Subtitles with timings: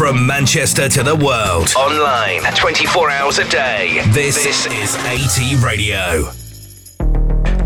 [0.00, 1.74] From Manchester to the world.
[1.76, 4.00] Online 24 hours a day.
[4.12, 6.32] This, this is AT Radio.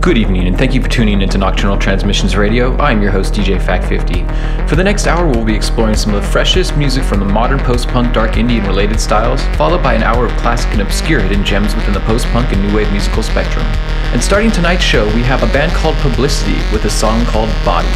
[0.00, 2.76] Good evening, and thank you for tuning into Nocturnal Transmissions Radio.
[2.78, 4.68] I'm your host, DJ Fact50.
[4.68, 7.60] For the next hour, we'll be exploring some of the freshest music from the modern
[7.60, 11.20] post punk, dark indie, and related styles, followed by an hour of classic and obscure
[11.20, 13.64] hidden gems within the post punk and new wave musical spectrum.
[14.12, 17.86] And starting tonight's show, we have a band called Publicity with a song called Body.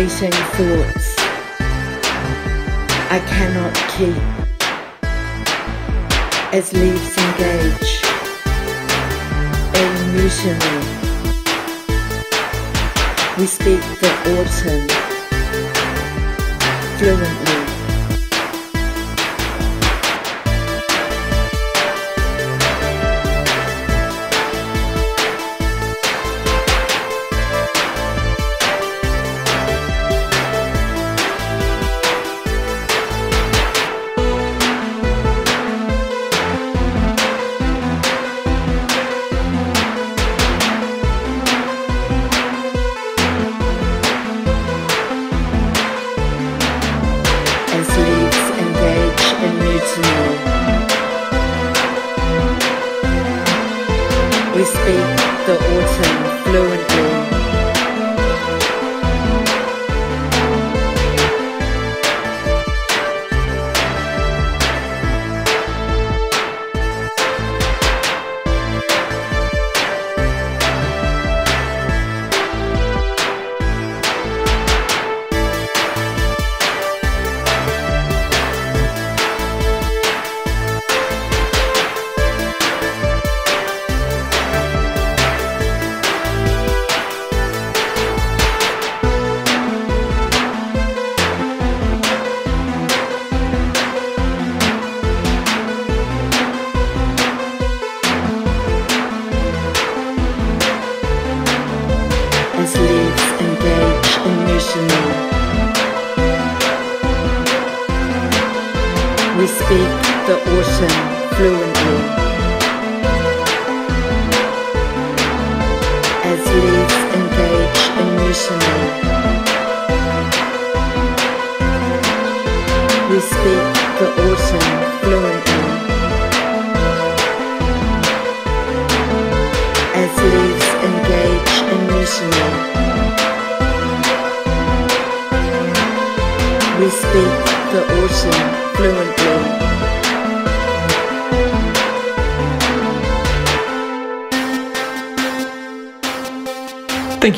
[0.00, 0.20] These
[0.56, 1.14] thoughts
[3.10, 4.16] I cannot keep
[6.54, 7.92] as leaves engage
[9.76, 10.80] in mutiny.
[13.36, 14.88] We speak the autumn
[16.96, 17.49] fluently.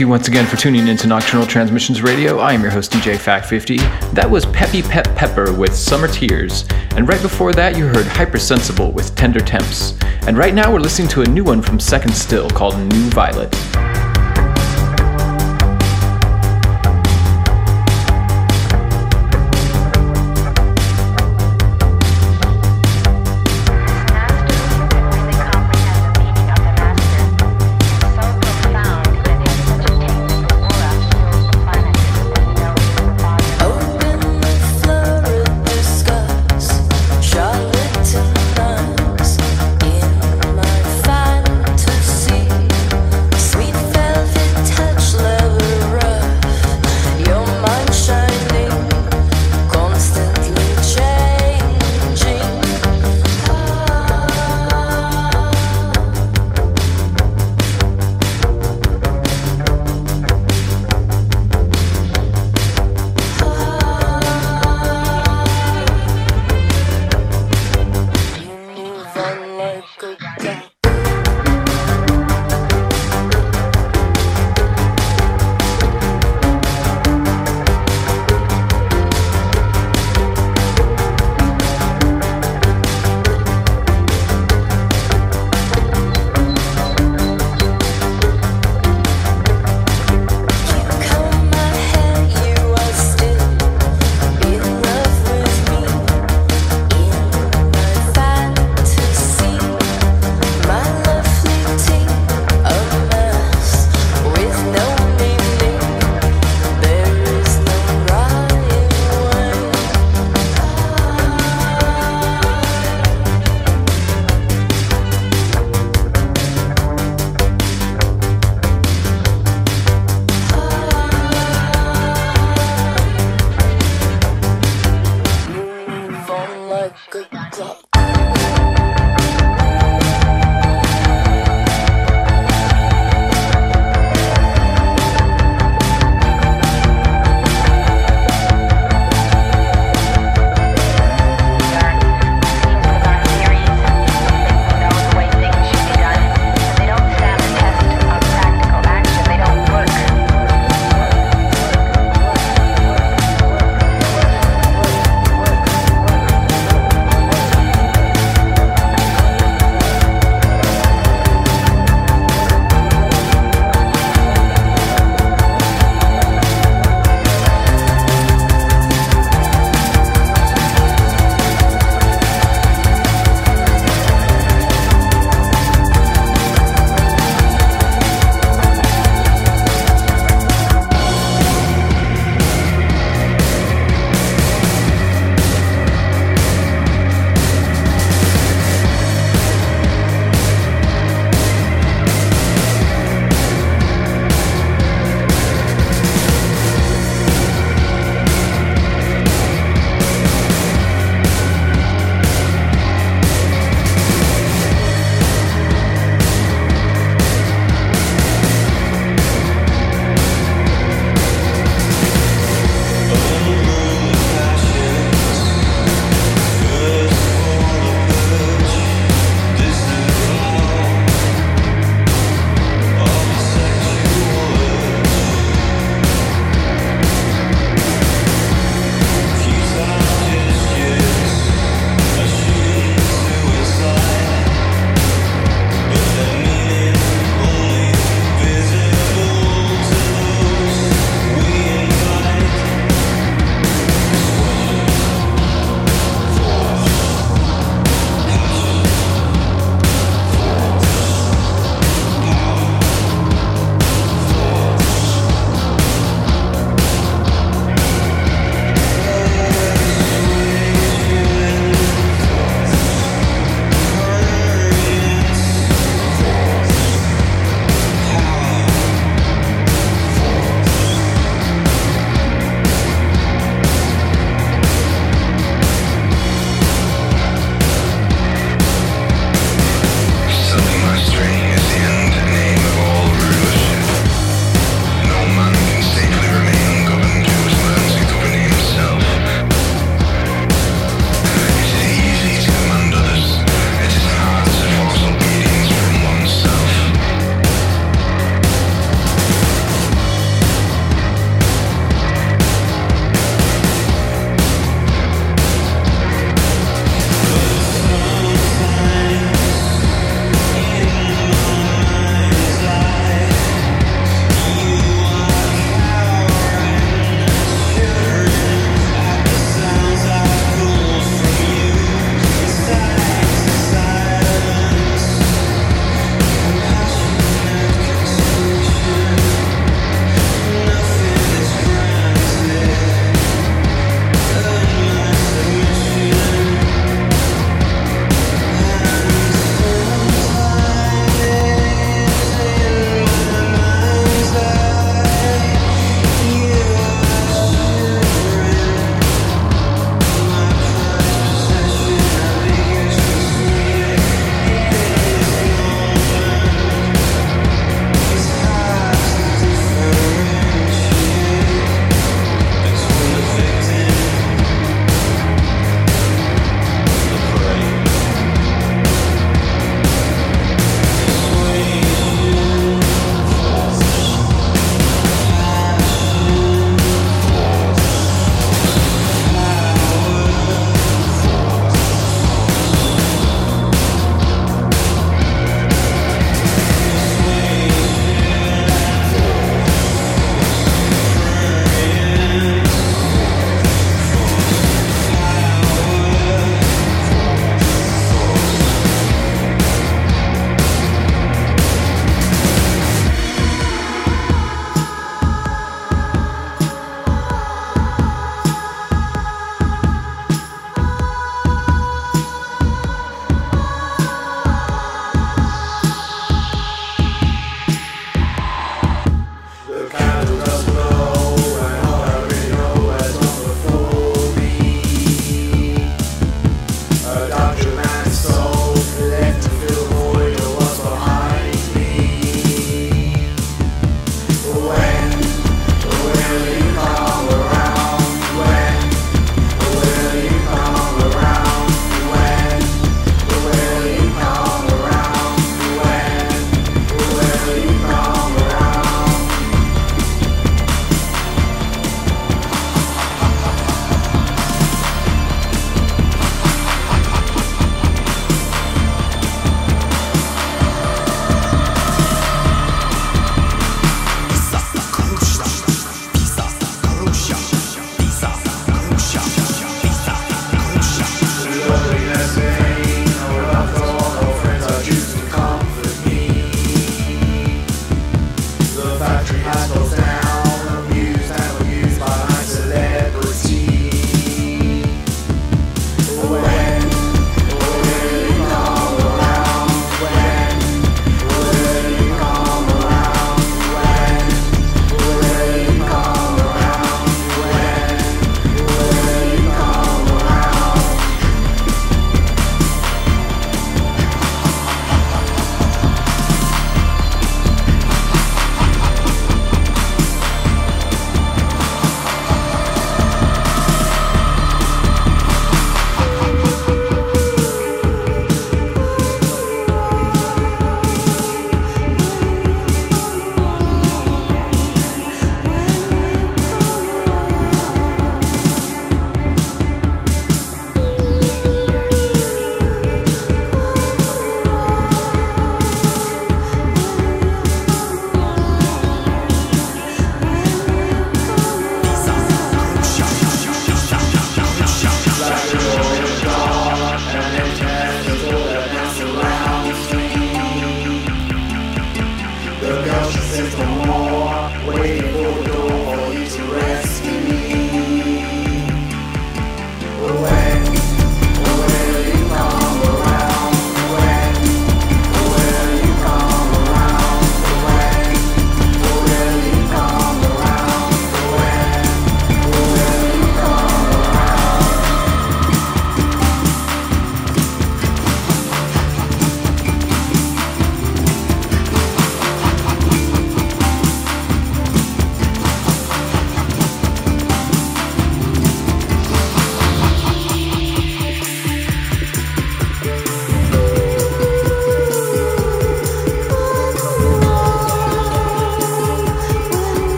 [0.00, 2.38] You once again for tuning into Nocturnal Transmissions Radio.
[2.38, 3.78] I am your host, DJ Fact50.
[4.14, 6.66] That was Peppy Pep Pepper with Summer Tears.
[6.96, 9.98] And right before that, you heard Hypersensible with Tender Temps.
[10.22, 13.54] And right now, we're listening to a new one from Second Still called New Violet.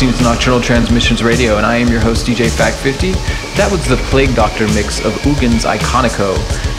[0.00, 3.12] Listening to Nocturnal Transmissions Radio, and I am your host, DJ Fact50.
[3.58, 6.32] That was the Plague Doctor mix of Oogan's Iconico.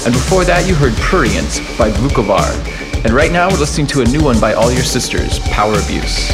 [0.08, 2.50] And before that, you heard Prurient by Vukovar.
[3.06, 6.32] And right now, we're listening to a new one by All Your Sisters, Power Abuse.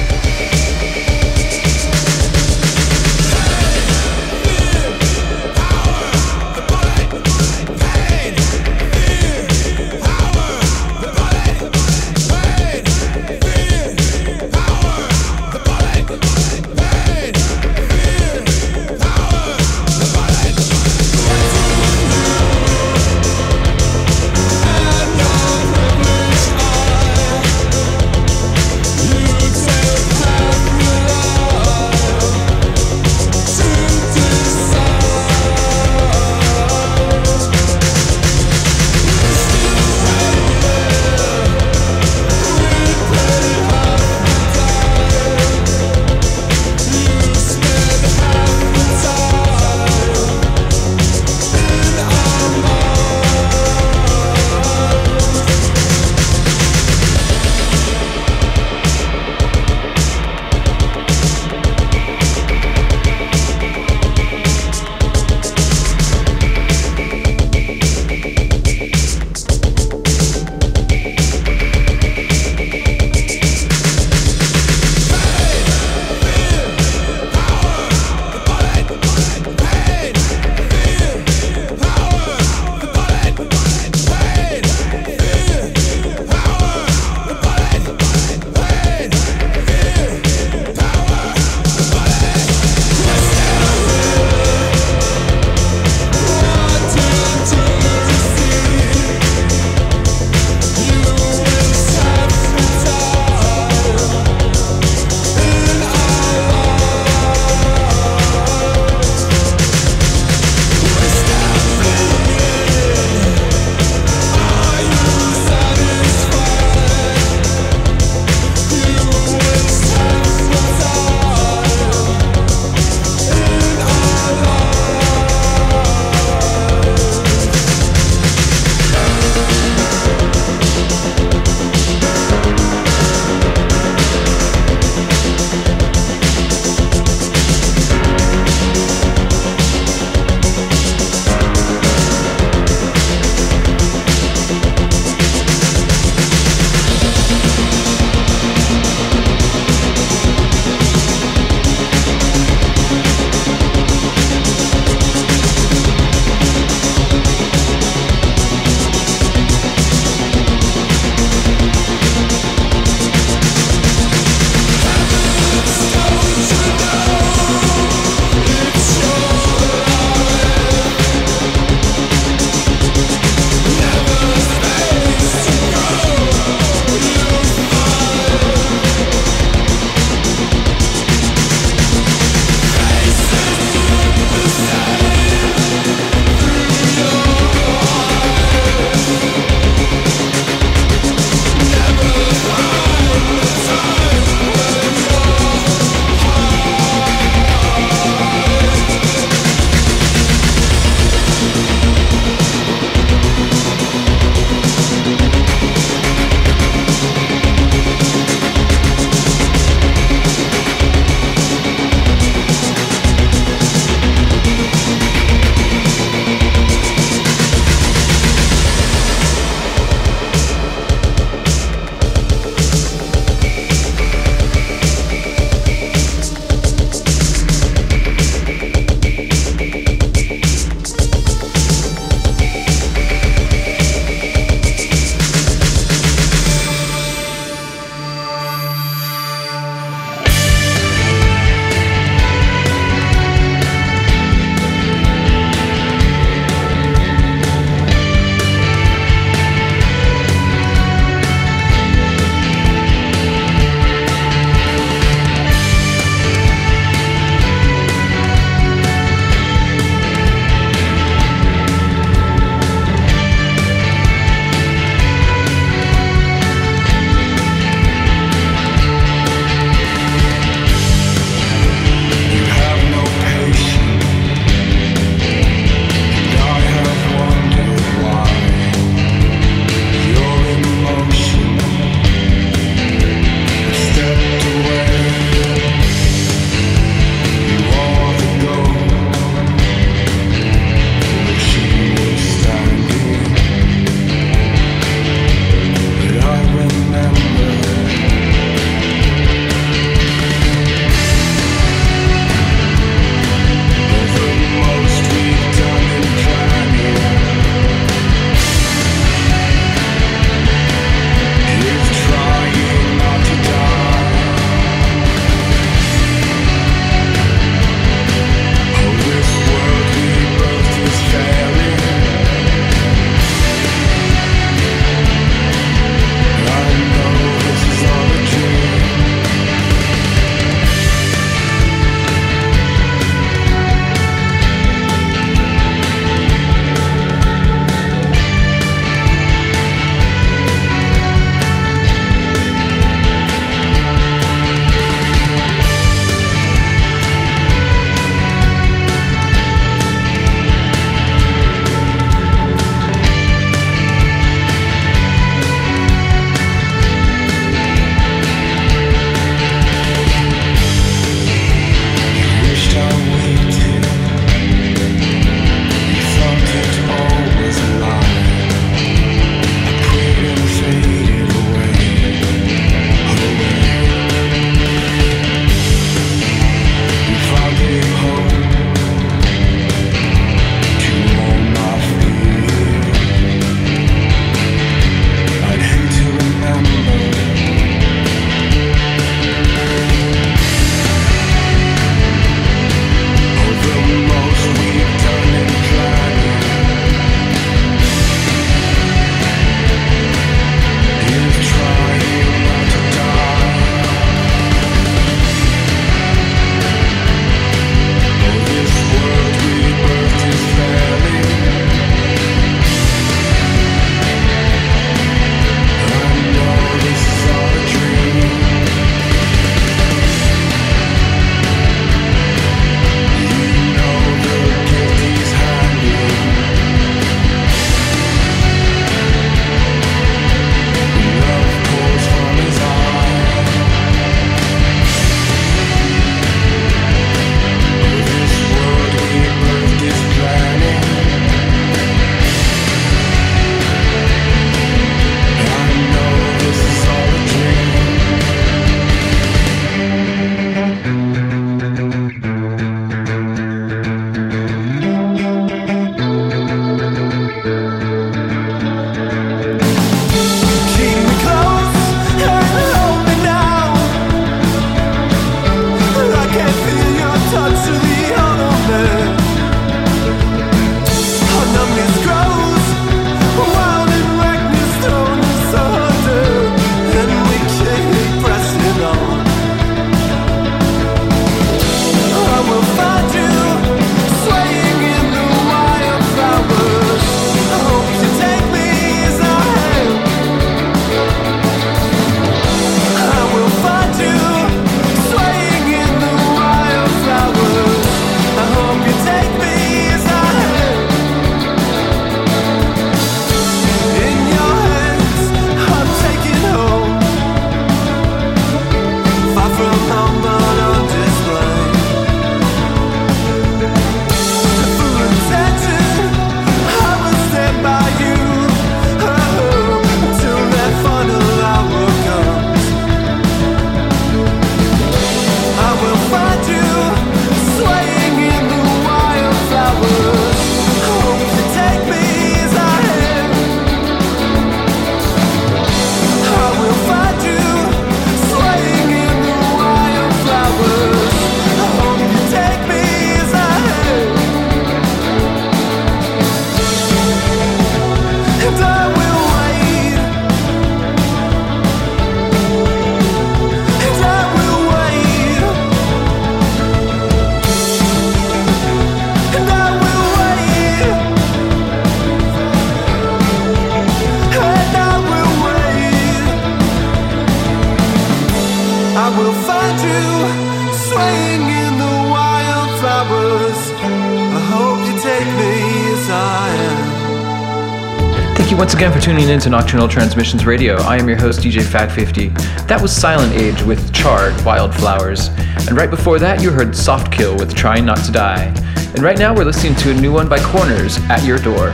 [579.07, 580.75] Tuning in to Nocturnal Transmissions Radio.
[580.81, 582.67] I am your host, DJ Fact50.
[582.67, 585.29] That was Silent Age with Charred Wildflowers.
[585.69, 588.43] And right before that, you heard Soft Kill with Trying Not to Die.
[588.43, 591.69] And right now, we're listening to a new one by Corners, At Your Door.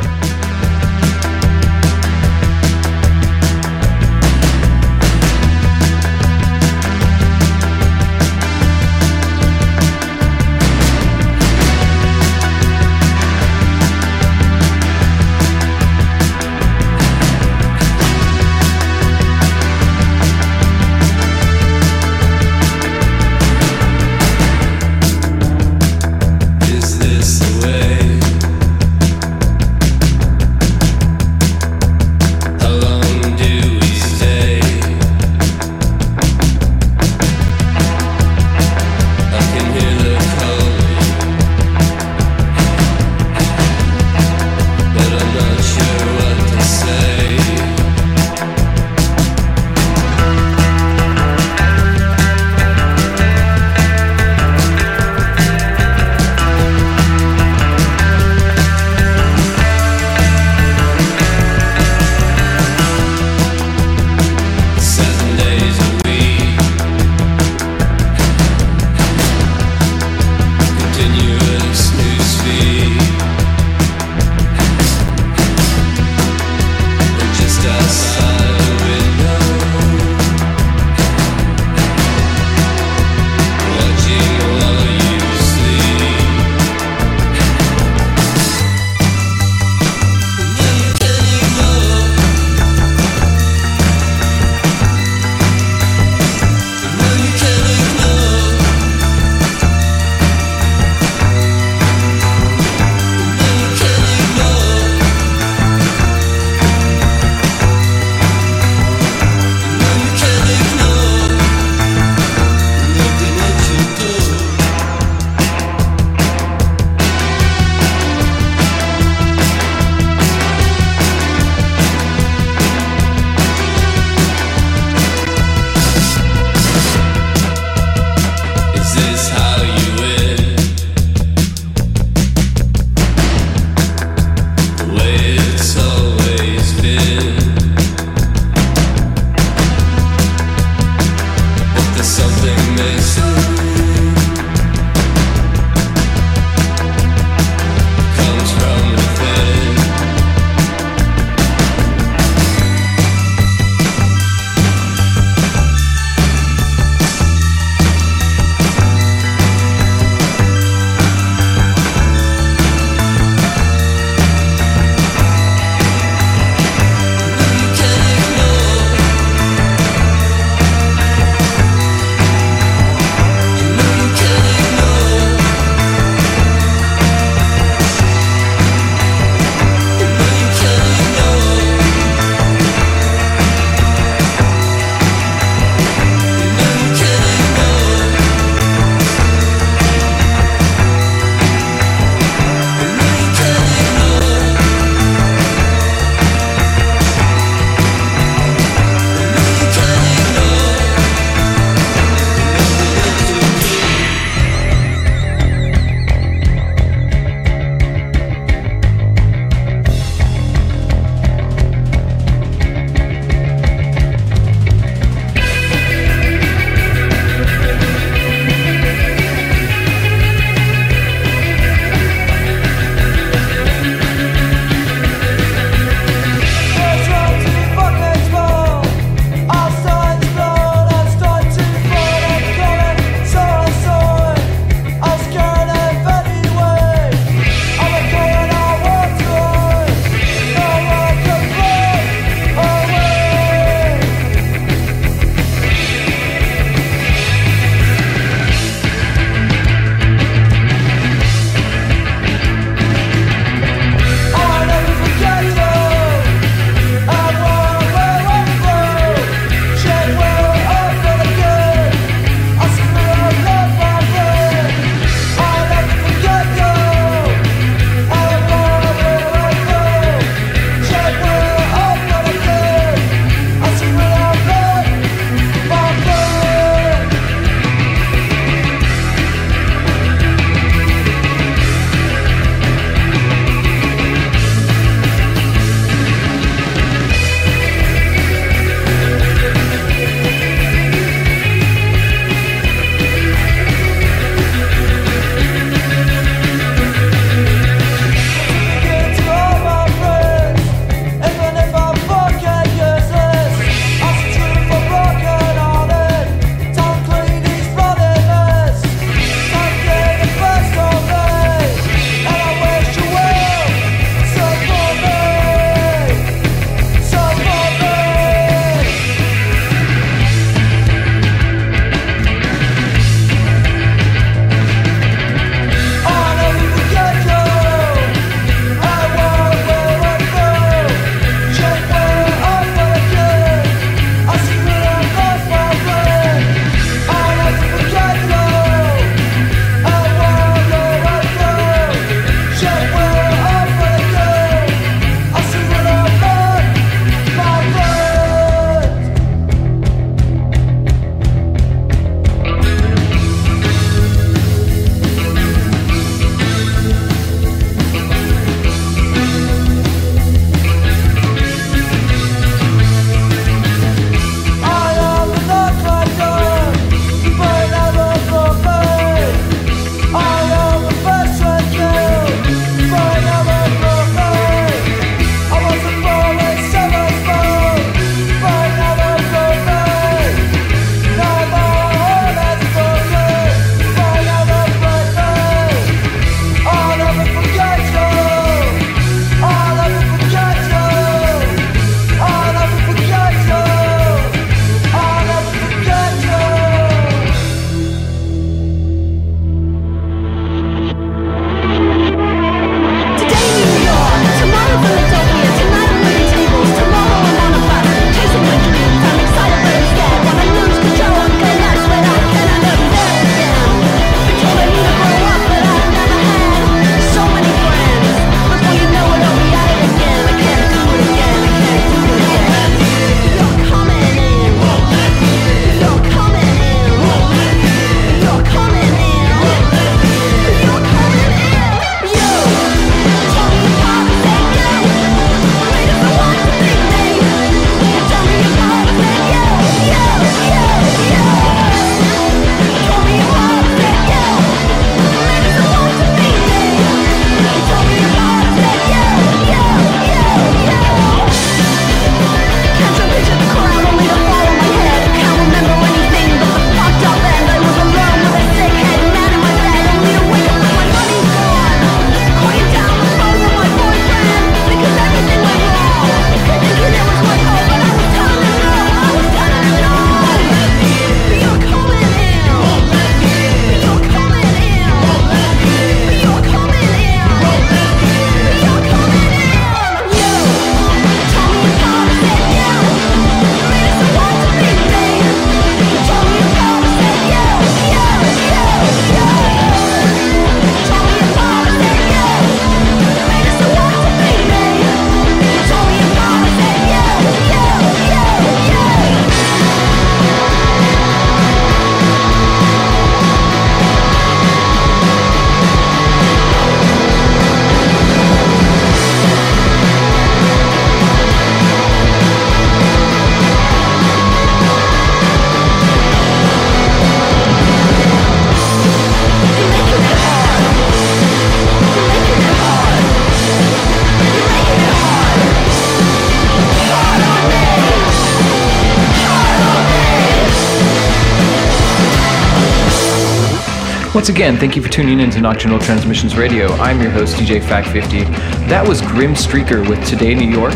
[534.14, 536.68] Once again, thank you for tuning in to Nocturnal Transmissions Radio.
[536.74, 538.30] I'm your host, DJ Fact50.
[538.70, 540.76] That was Grim Streaker with Today New York.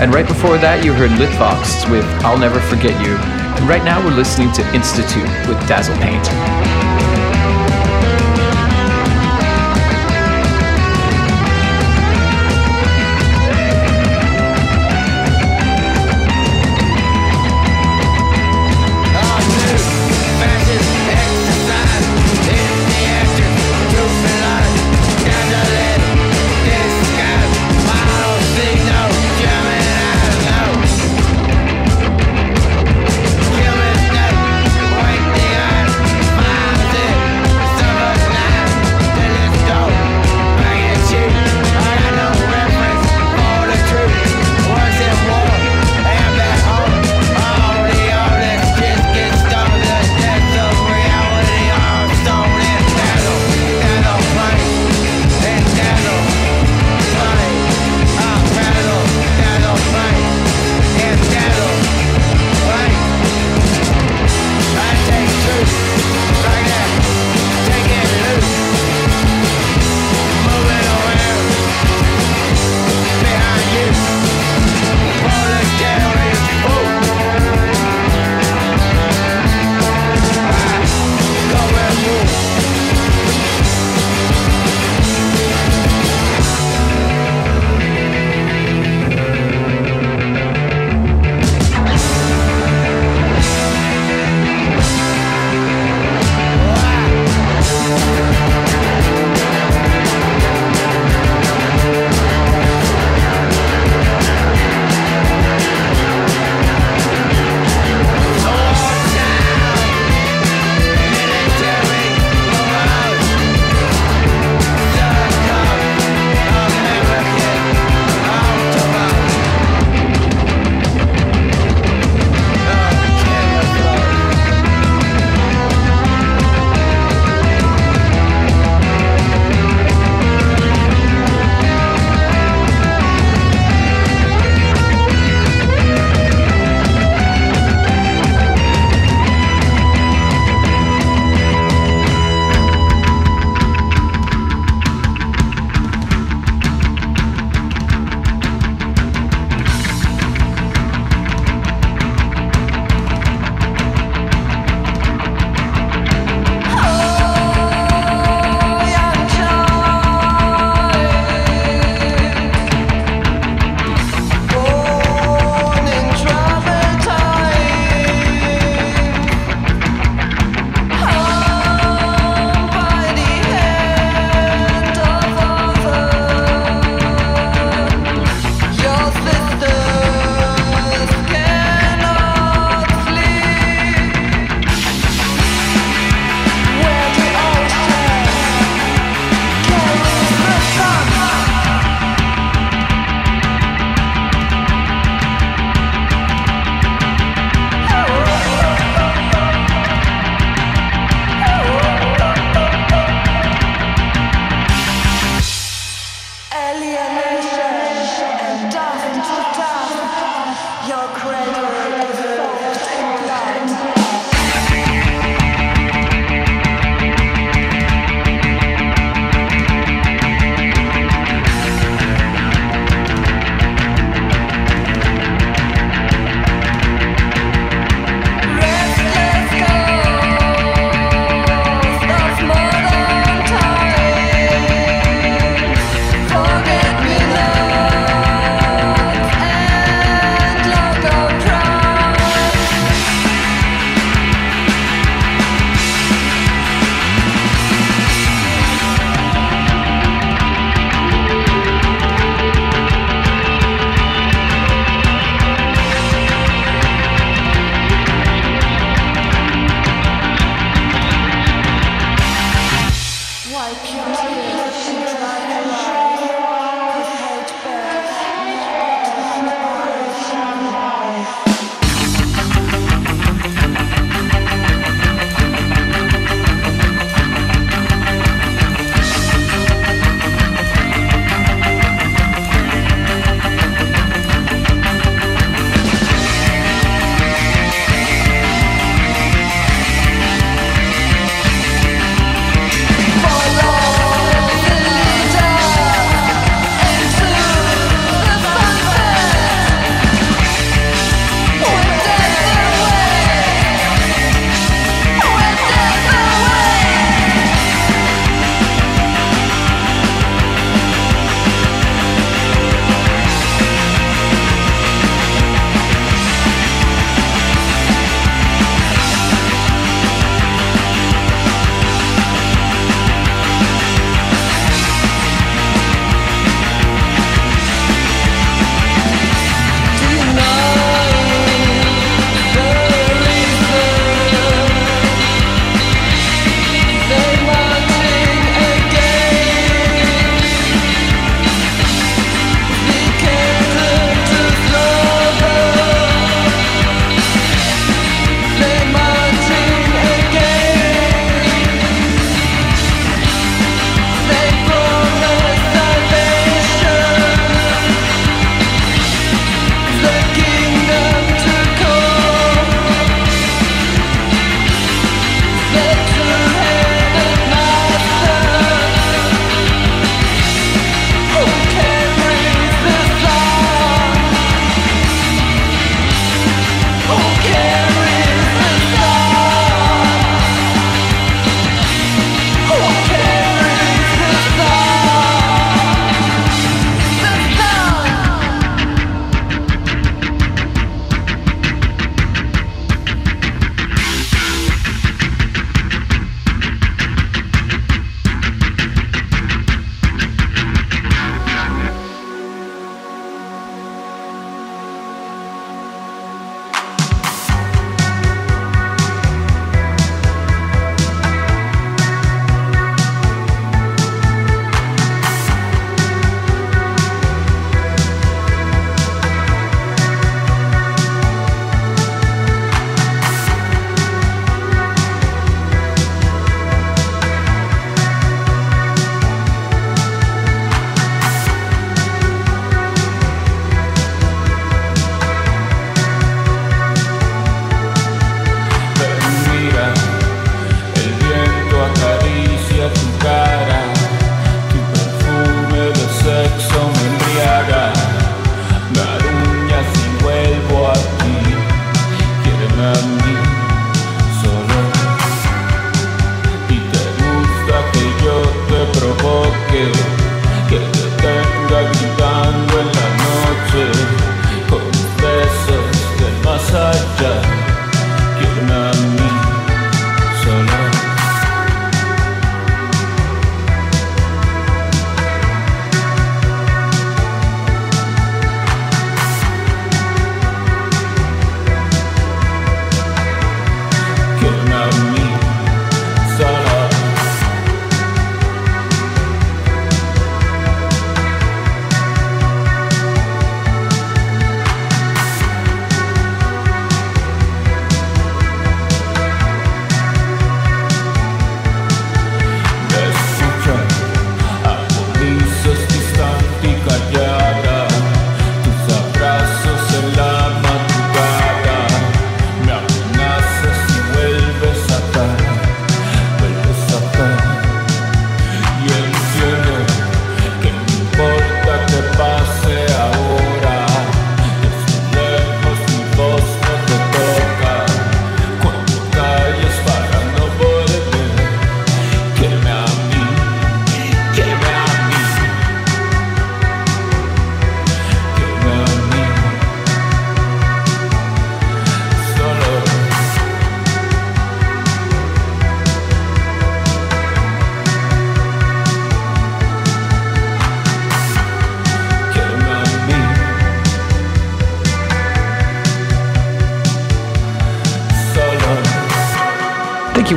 [0.00, 3.12] And right before that, you heard Litovsk with I'll Never Forget You.
[3.12, 6.57] And right now, we're listening to Institute with Dazzle Paint.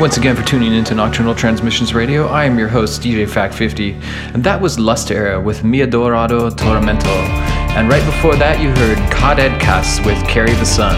[0.01, 2.25] Once again for tuning into Nocturnal Transmissions Radio.
[2.25, 4.01] I am your host, DJ Fact50,
[4.33, 7.05] and that was Lust Era with Mi Adorado Tormento.
[7.77, 10.95] And right before that, you heard Kadeadkas with Carry the Sun.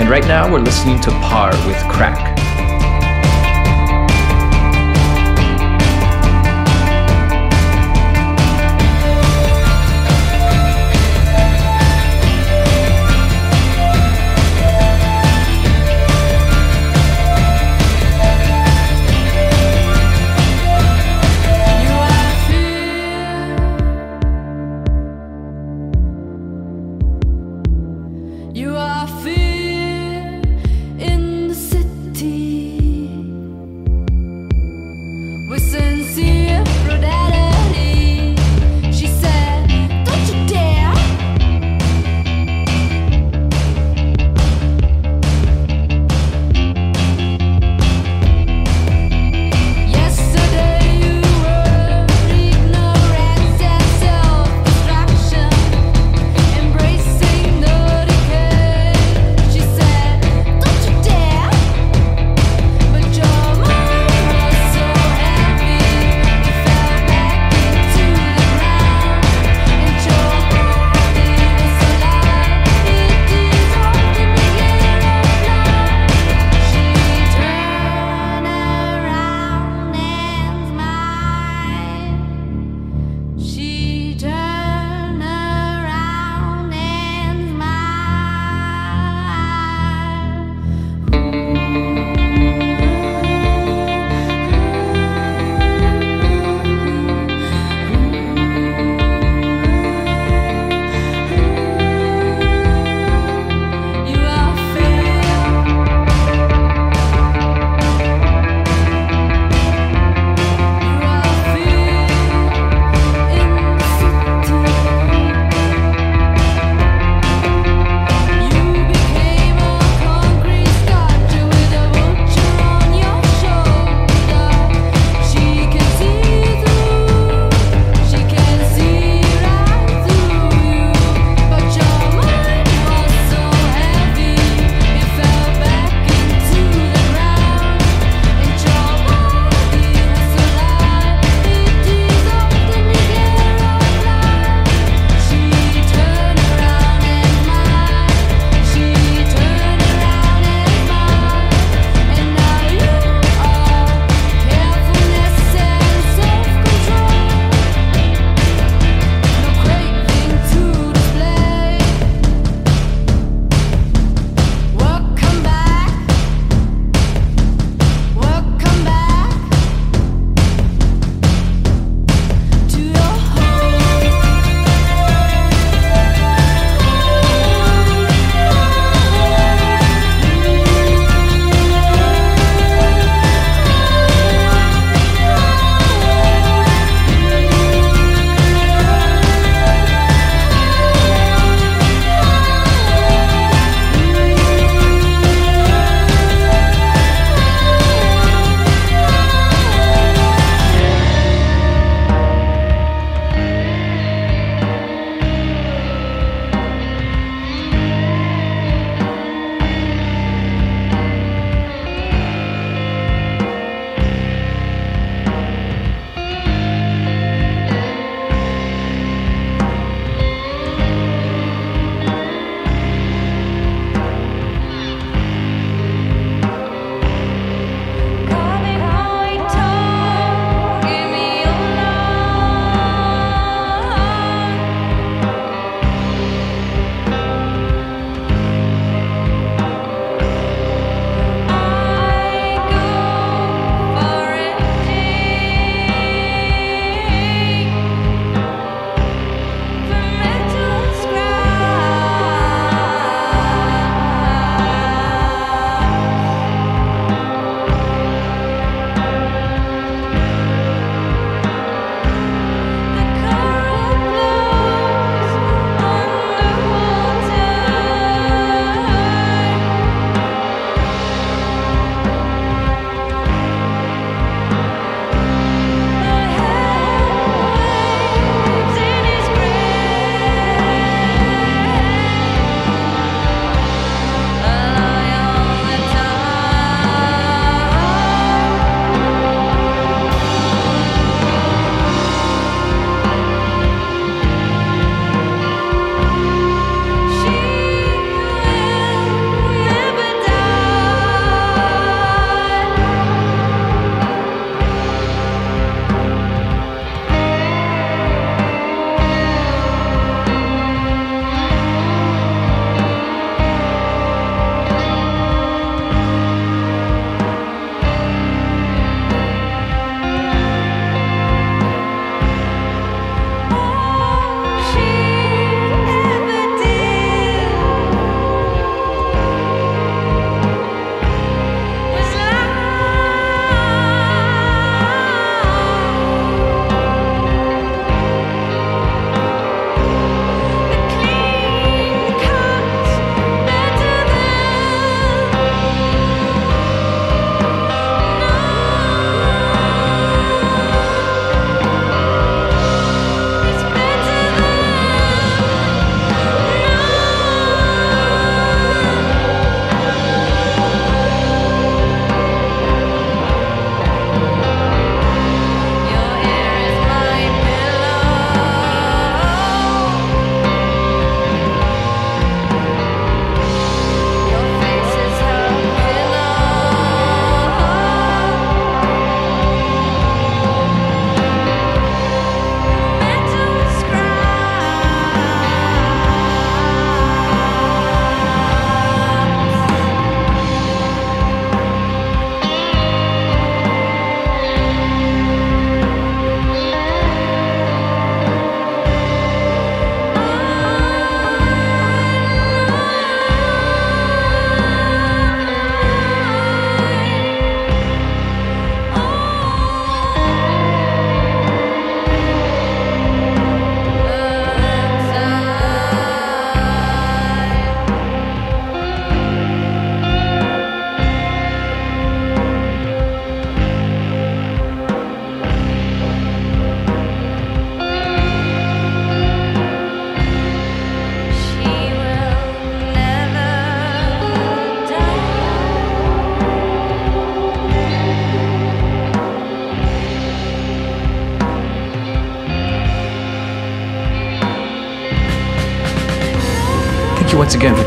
[0.00, 2.27] And right now, we're listening to PAAR with Crack.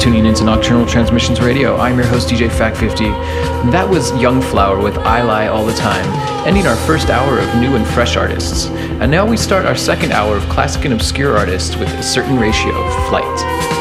[0.02, 1.78] Tuning into Nocturnal Transmissions Radio.
[1.78, 3.72] I'm your host, DJ Fact50.
[3.72, 6.04] That was Jungfrau with I Lie All the Time,
[6.48, 8.66] ending our first hour of new and fresh artists.
[8.66, 12.40] And now we start our second hour of classic and obscure artists with a certain
[12.40, 13.81] ratio of flight.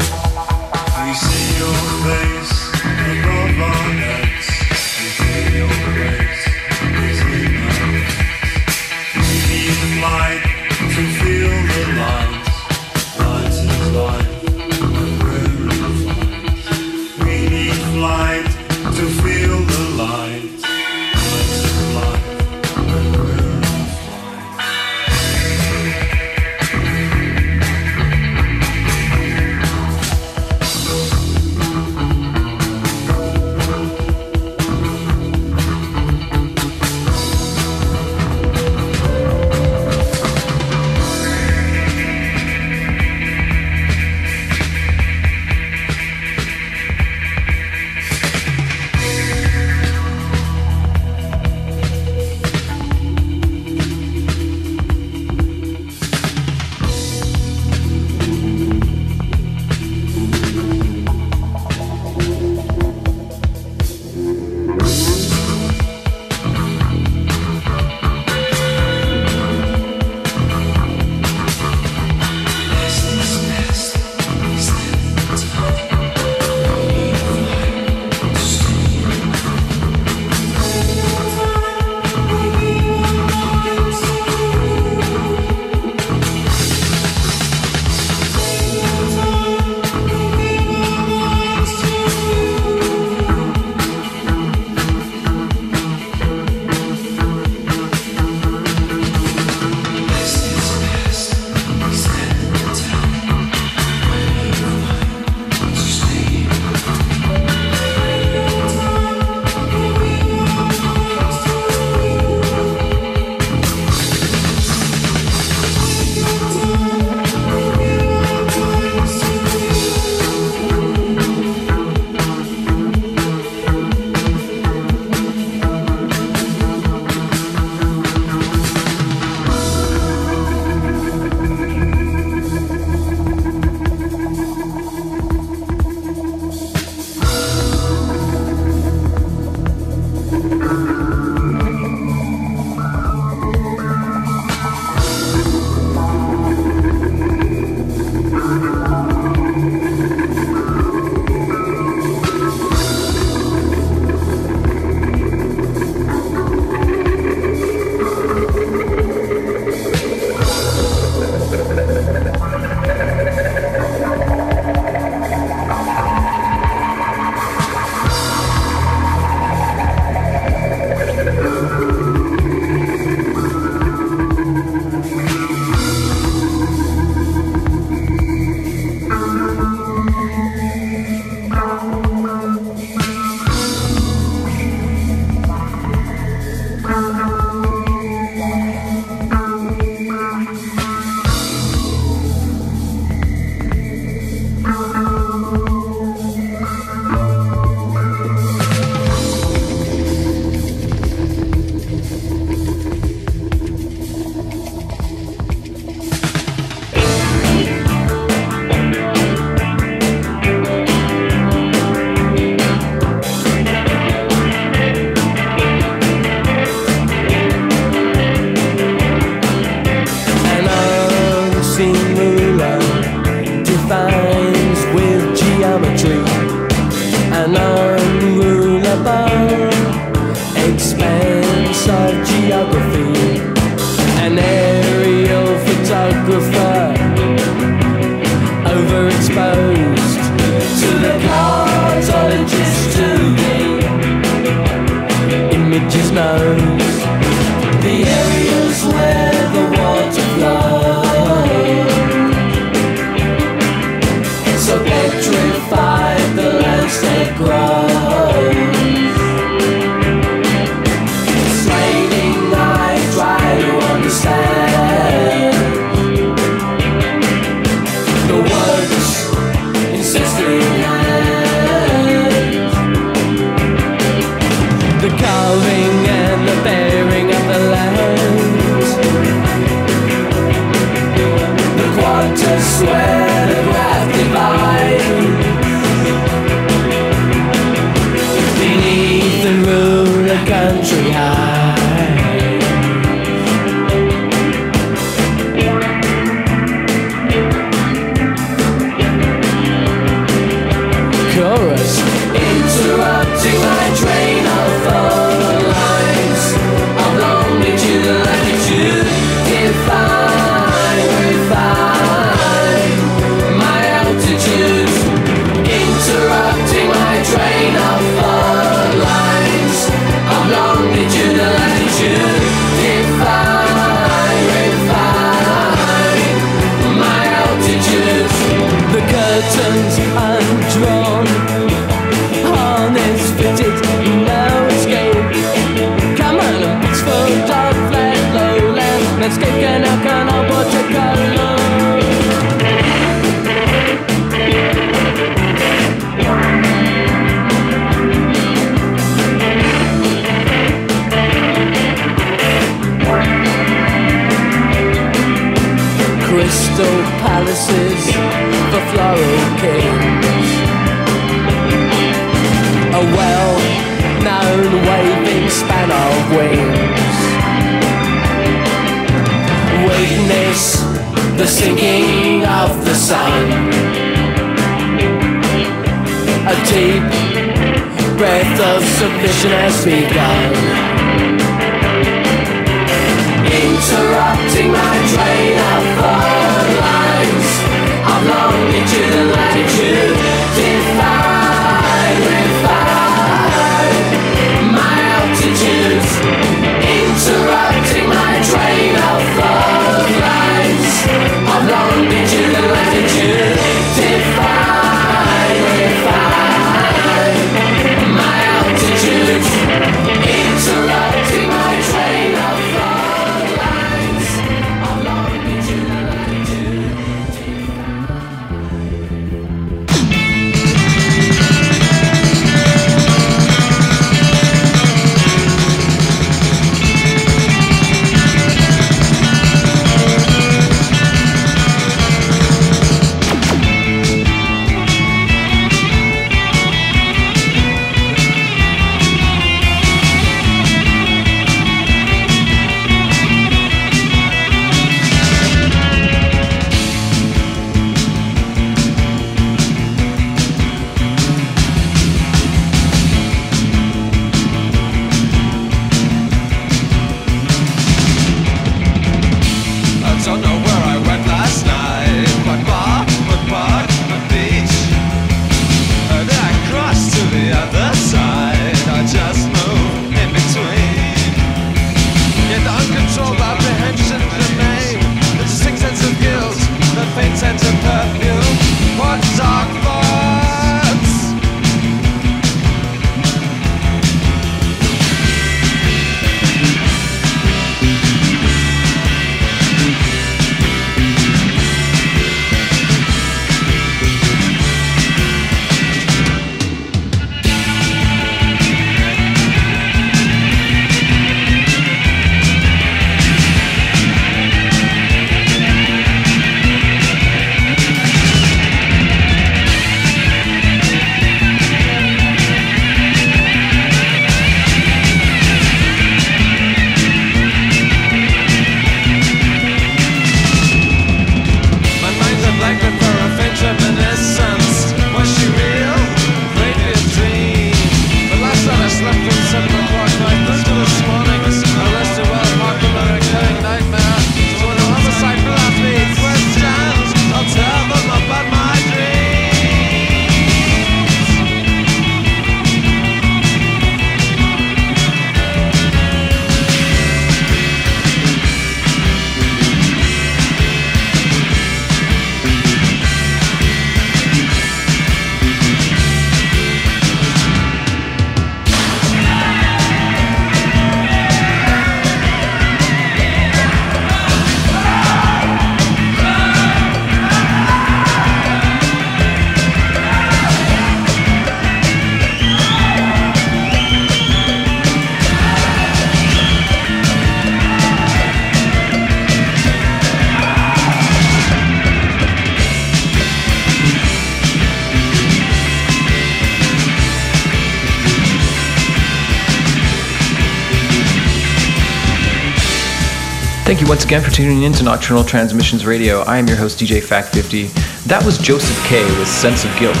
[594.08, 596.22] Again for tuning in to Nocturnal Transmissions Radio.
[596.22, 597.68] I am your host, DJ Fact50.
[598.04, 600.00] That was Josef K with Sense of Guilt.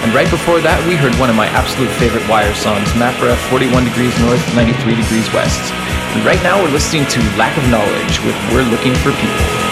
[0.00, 3.36] And right before that, we heard one of my absolute favorite Wire songs, Map Ref
[3.52, 5.68] 41 Degrees North, 93 Degrees West.
[6.16, 9.71] And right now, we're listening to Lack of Knowledge with We're Looking for People.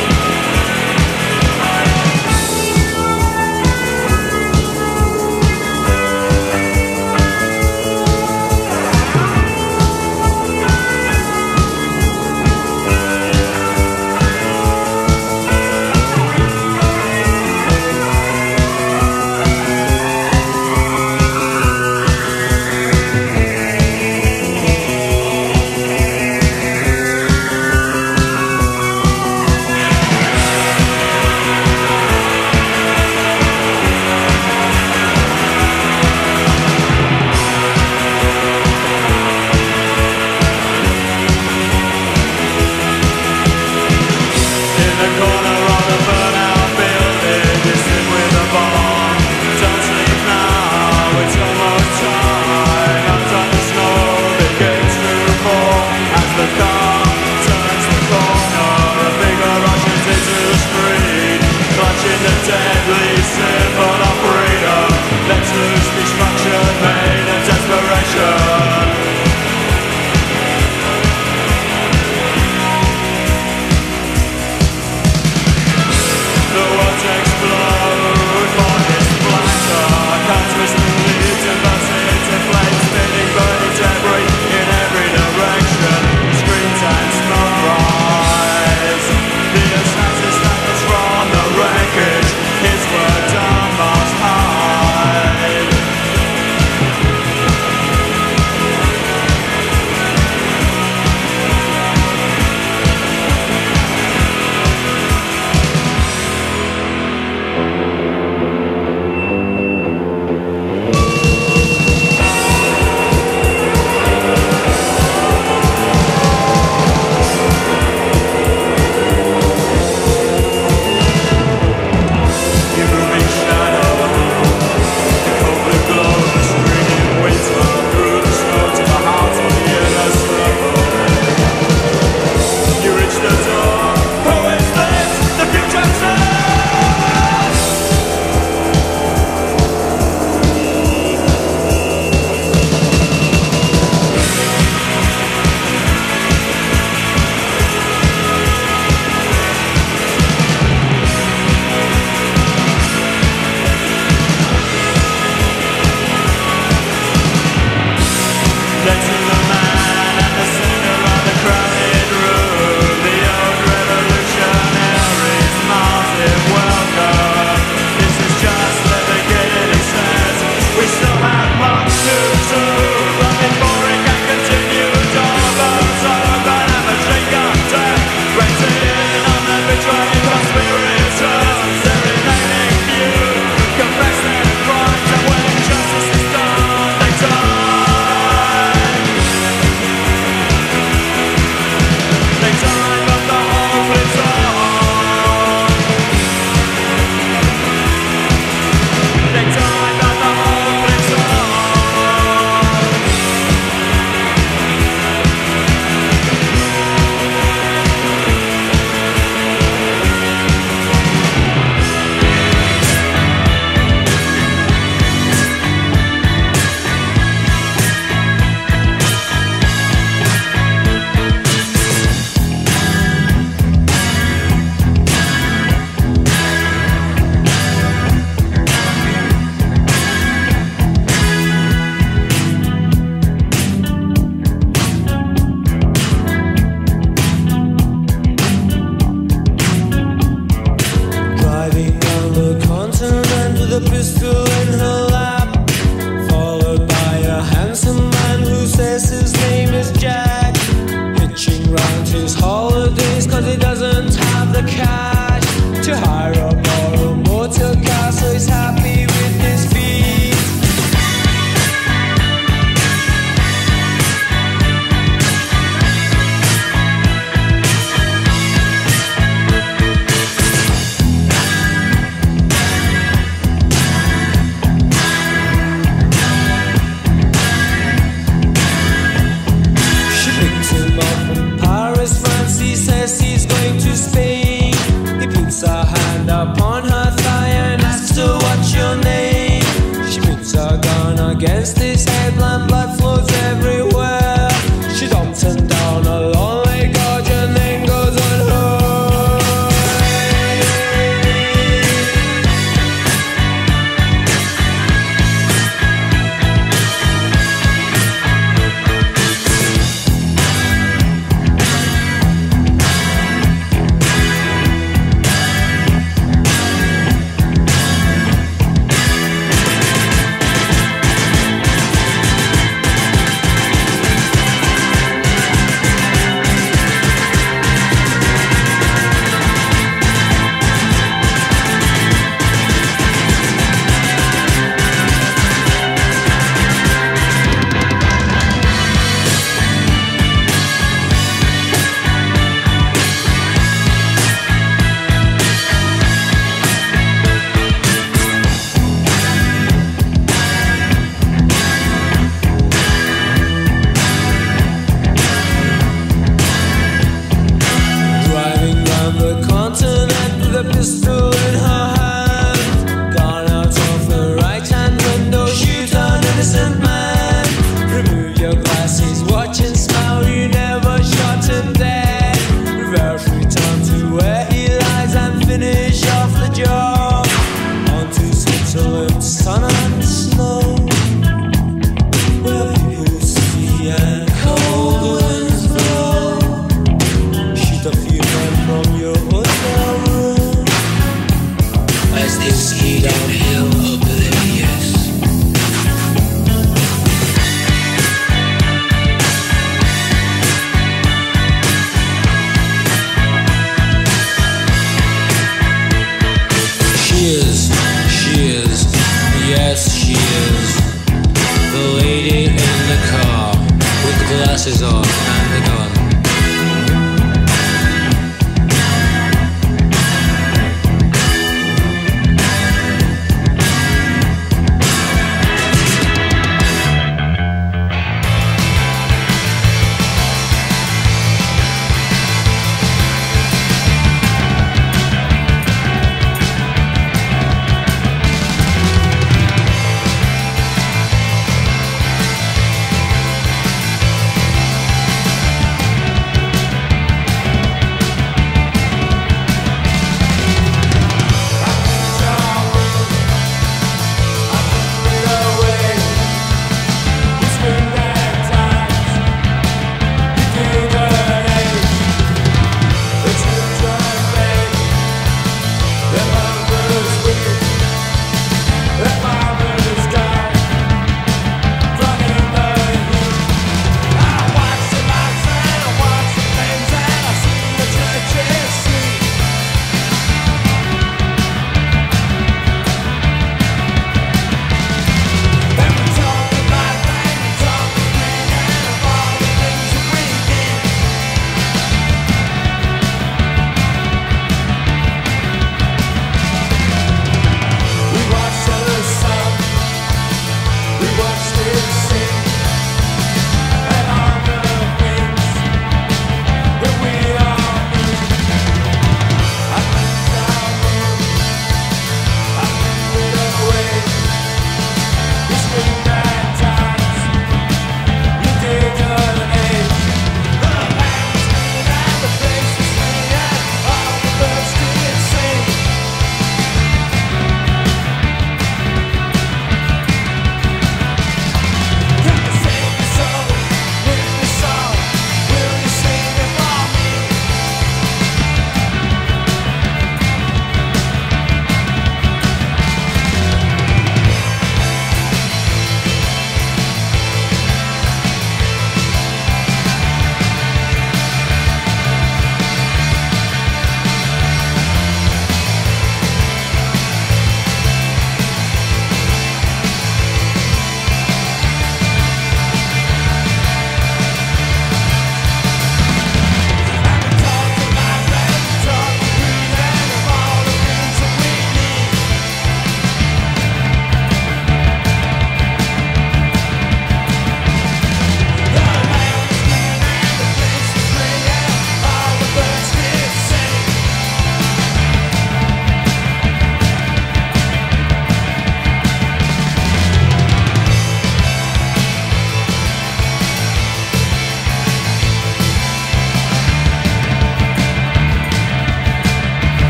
[286.41, 287.00] Hand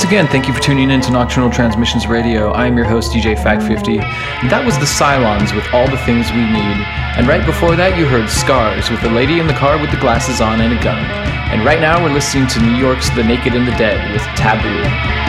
[0.00, 2.52] Once again, thank you for tuning in to Nocturnal Transmissions Radio.
[2.52, 3.98] I am your host, DJ Fact50.
[4.48, 6.80] That was the Psylons with All the Things We Need.
[7.20, 10.00] And right before that, you heard Scars with the lady in the car with the
[10.00, 11.04] glasses on and a gun.
[11.52, 15.19] And right now, we're listening to New York's The Naked and the Dead with Taboo.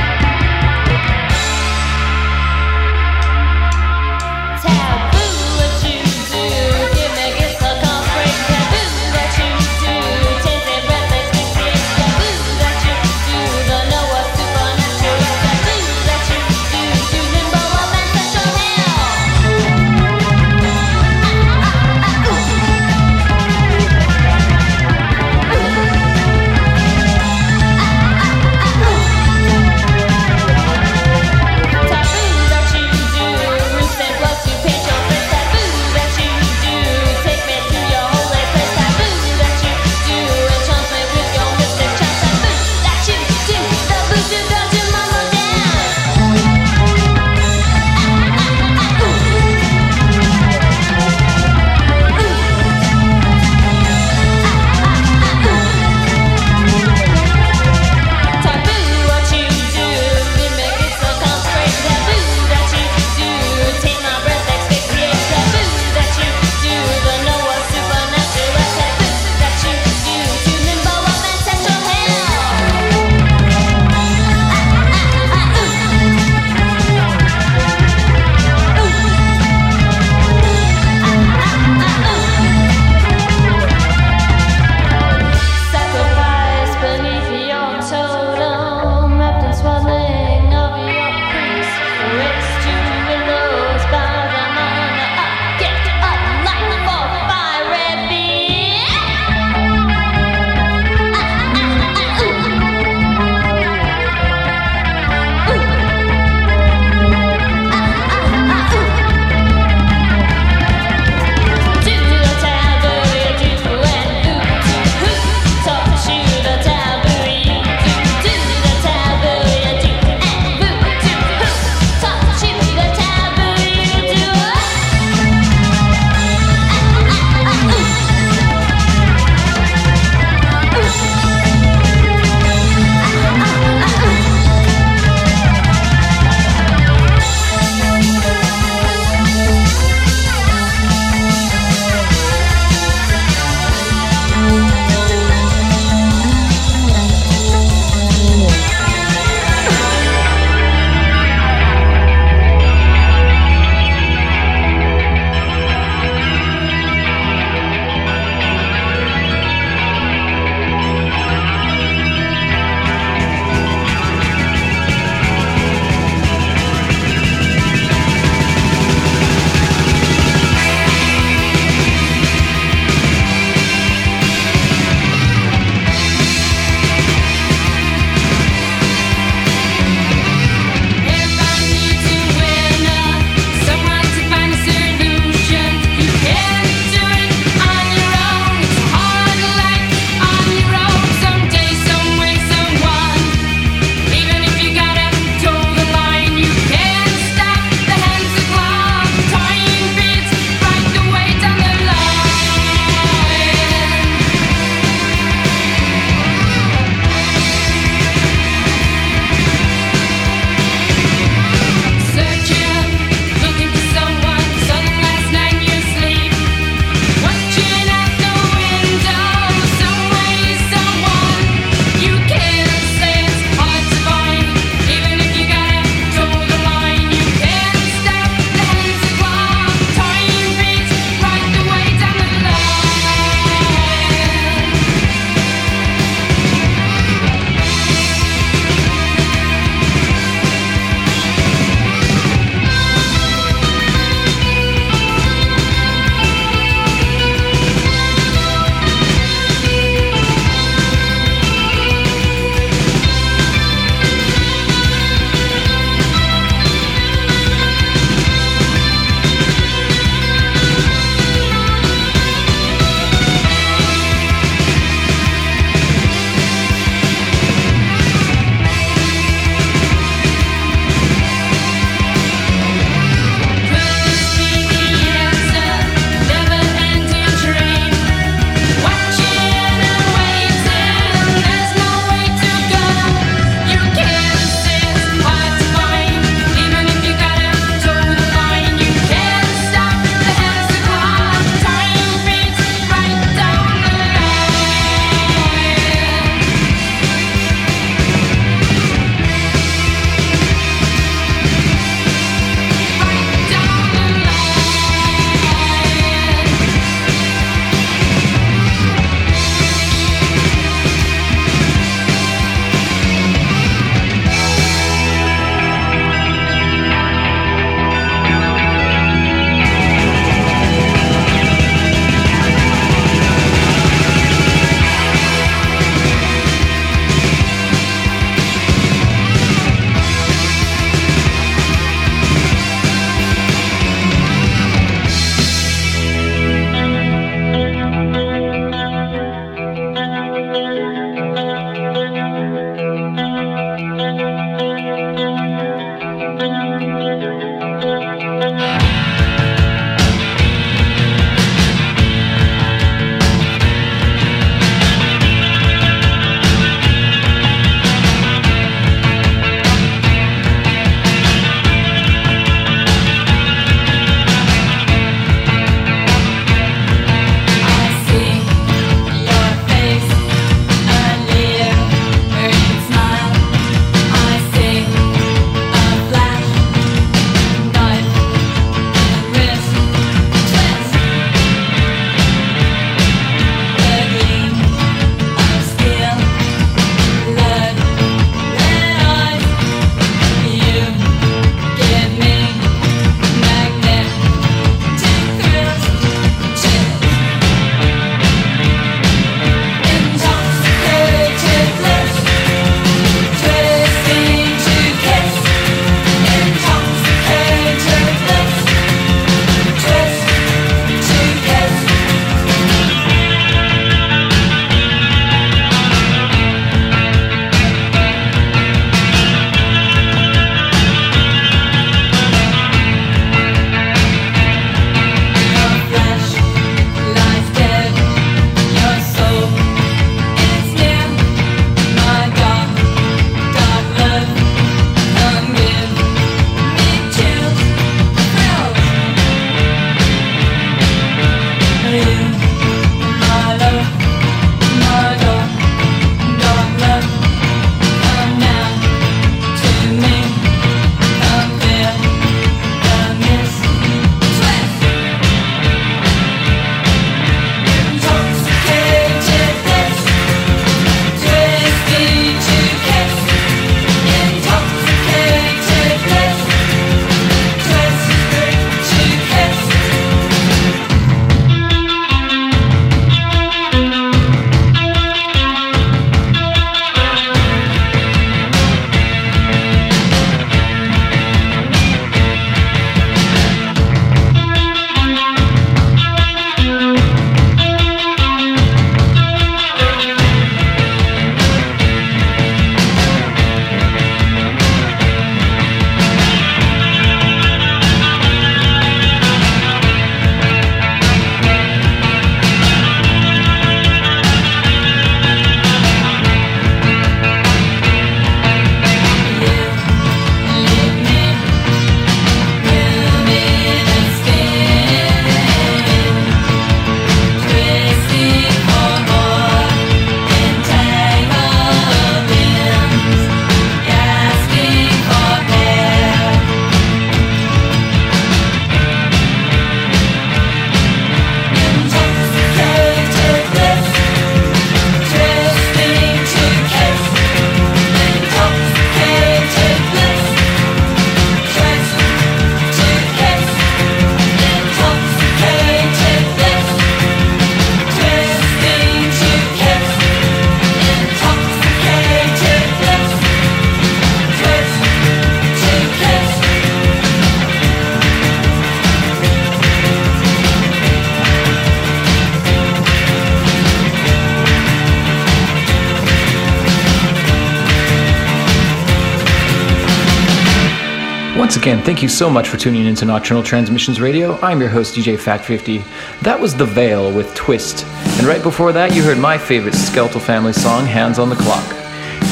[571.61, 574.39] Again, thank you so much for tuning into Nocturnal Transmissions Radio.
[574.41, 575.83] I'm your host, DJ Fact50.
[576.21, 577.85] That was The Veil with Twist.
[578.17, 581.71] And right before that, you heard my favorite Skeletal Family song, Hands on the Clock.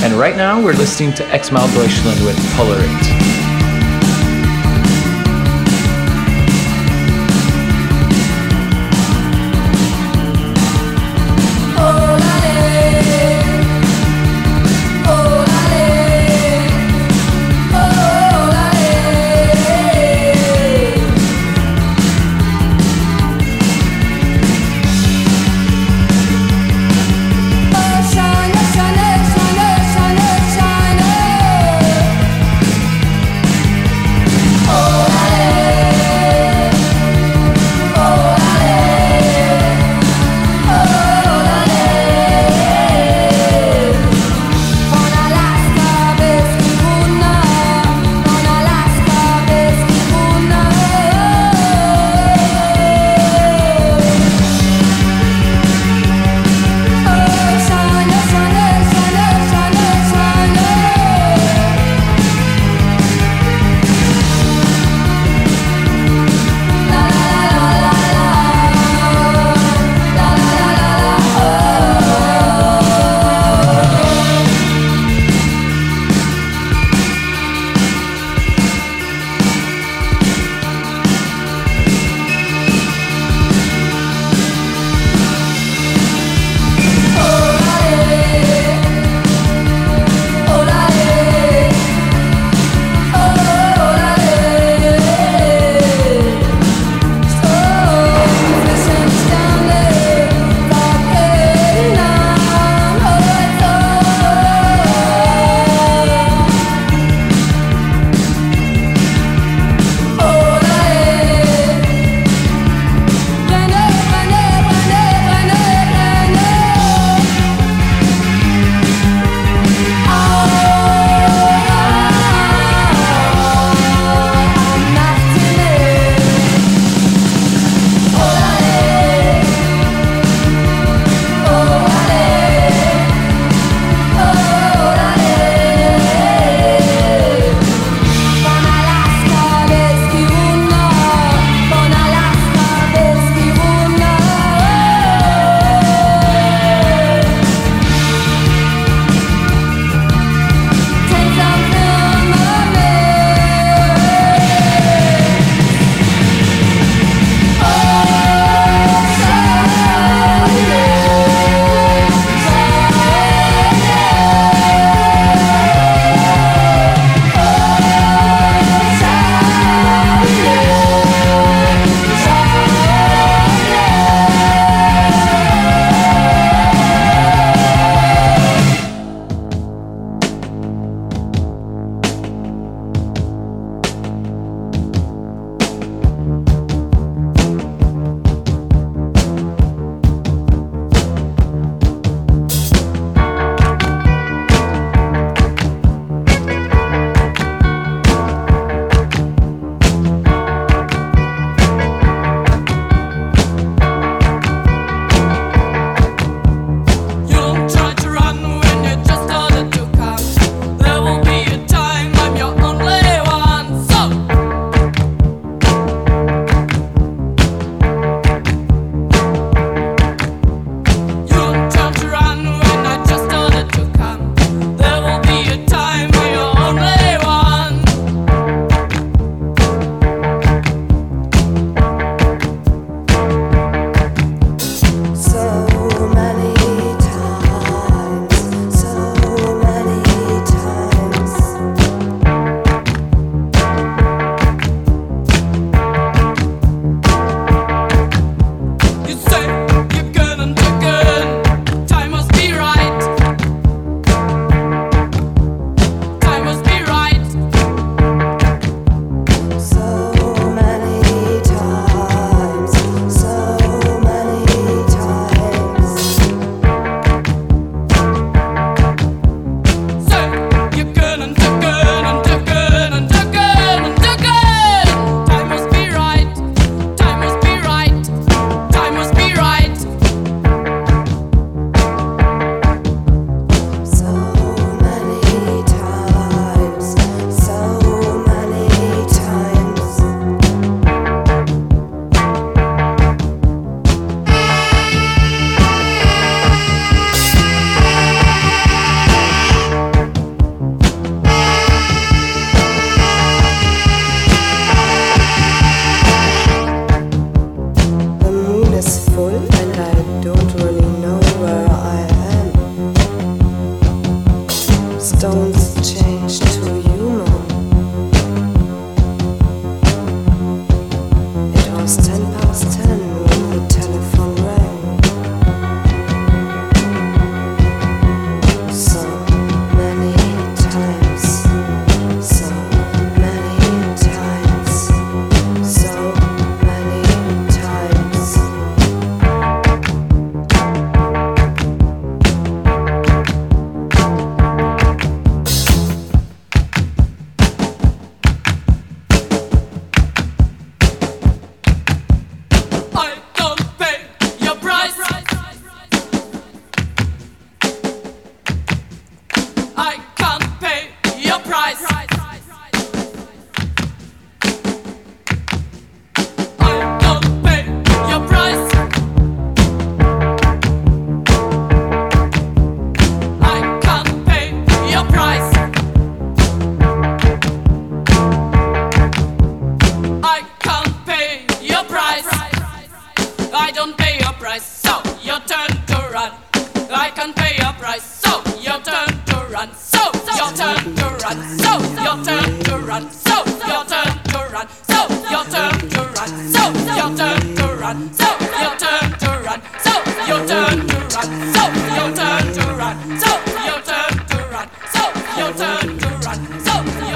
[0.01, 3.18] And right now, we're listening to Xmal Deutschland with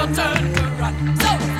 [0.06, 1.53] Polaricht.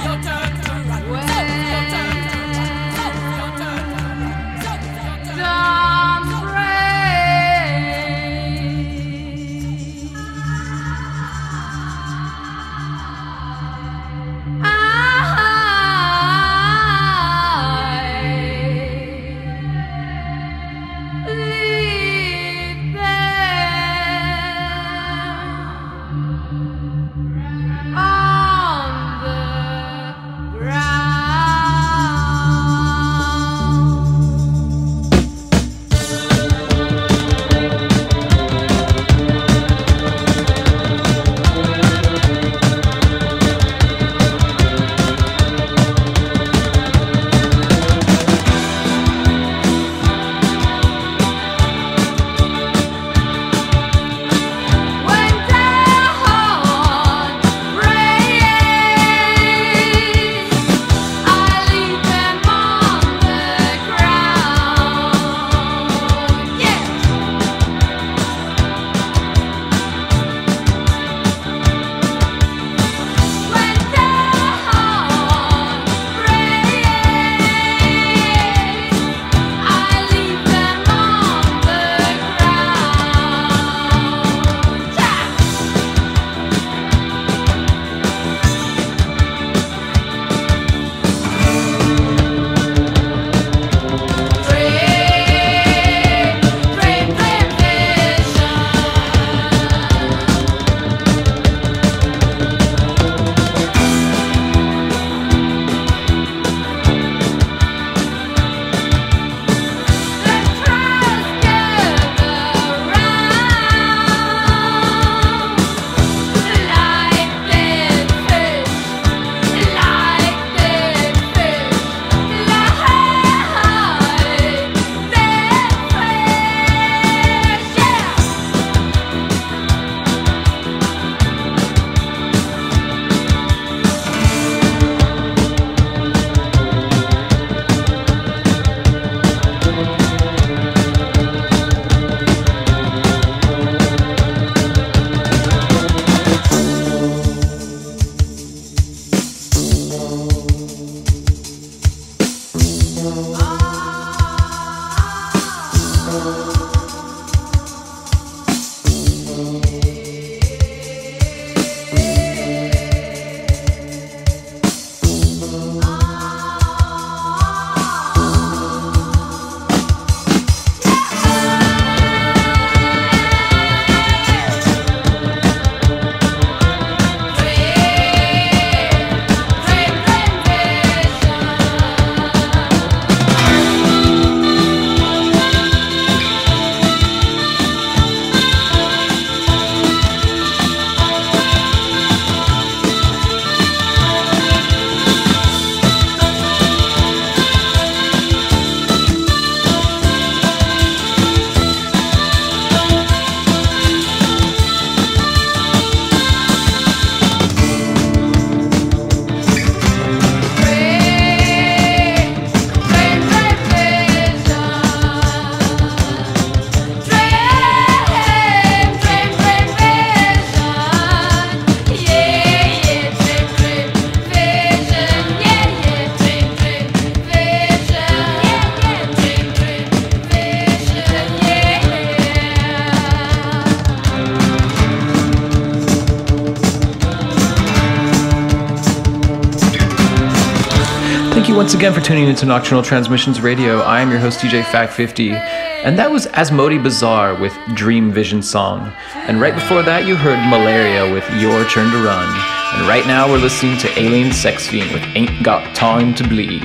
[241.75, 243.81] Once again for tuning into Nocturnal Transmissions Radio.
[243.81, 248.93] I am your host, DJ Fact50, and that was Asmodi Bizarr with Dream Vision Song.
[249.15, 252.29] And right before that, you heard Malaria with Your Turn to Run.
[252.75, 256.63] And right now, we're listening to Alien Sex Fiend with Ain't Got Time to Bleed.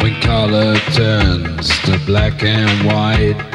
[0.00, 3.53] When color turns to black and white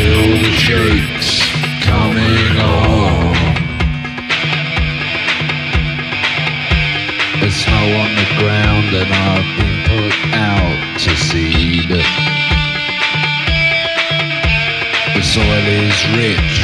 [0.00, 1.30] Feel the shakes
[1.84, 3.20] coming on.
[7.80, 11.88] On the ground and I've been put out to seed.
[15.14, 16.54] The soil is rich,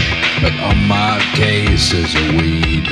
[0.40, 2.88] but on my case is a weed.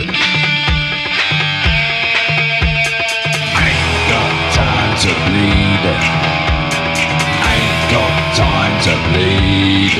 [3.62, 6.43] Ain't got time to bleed.
[8.34, 9.94] Time to bleed.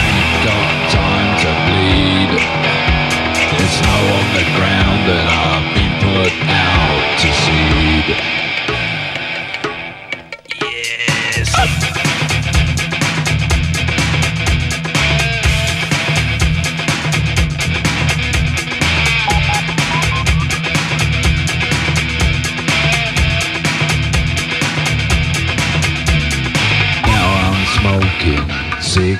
[0.00, 2.30] Ain't got time to bleed.
[3.56, 8.39] It's snow on the ground and I've been put out to seed.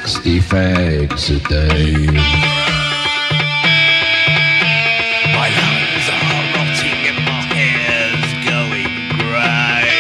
[0.07, 2.07] 60 fags a day.
[5.37, 9.93] My lungs are rotting and my hair's going grey.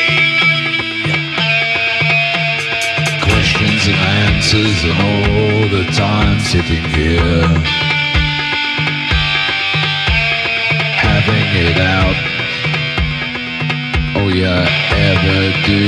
[3.28, 7.44] Questions and answers and all the time sitting here.
[11.04, 12.18] Having it out.
[14.16, 15.82] All you ever do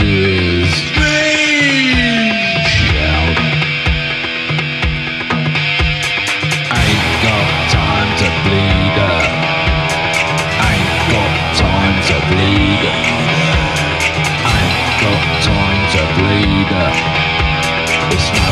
[0.60, 0.91] is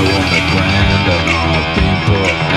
[0.01, 2.50] on the ground and I've been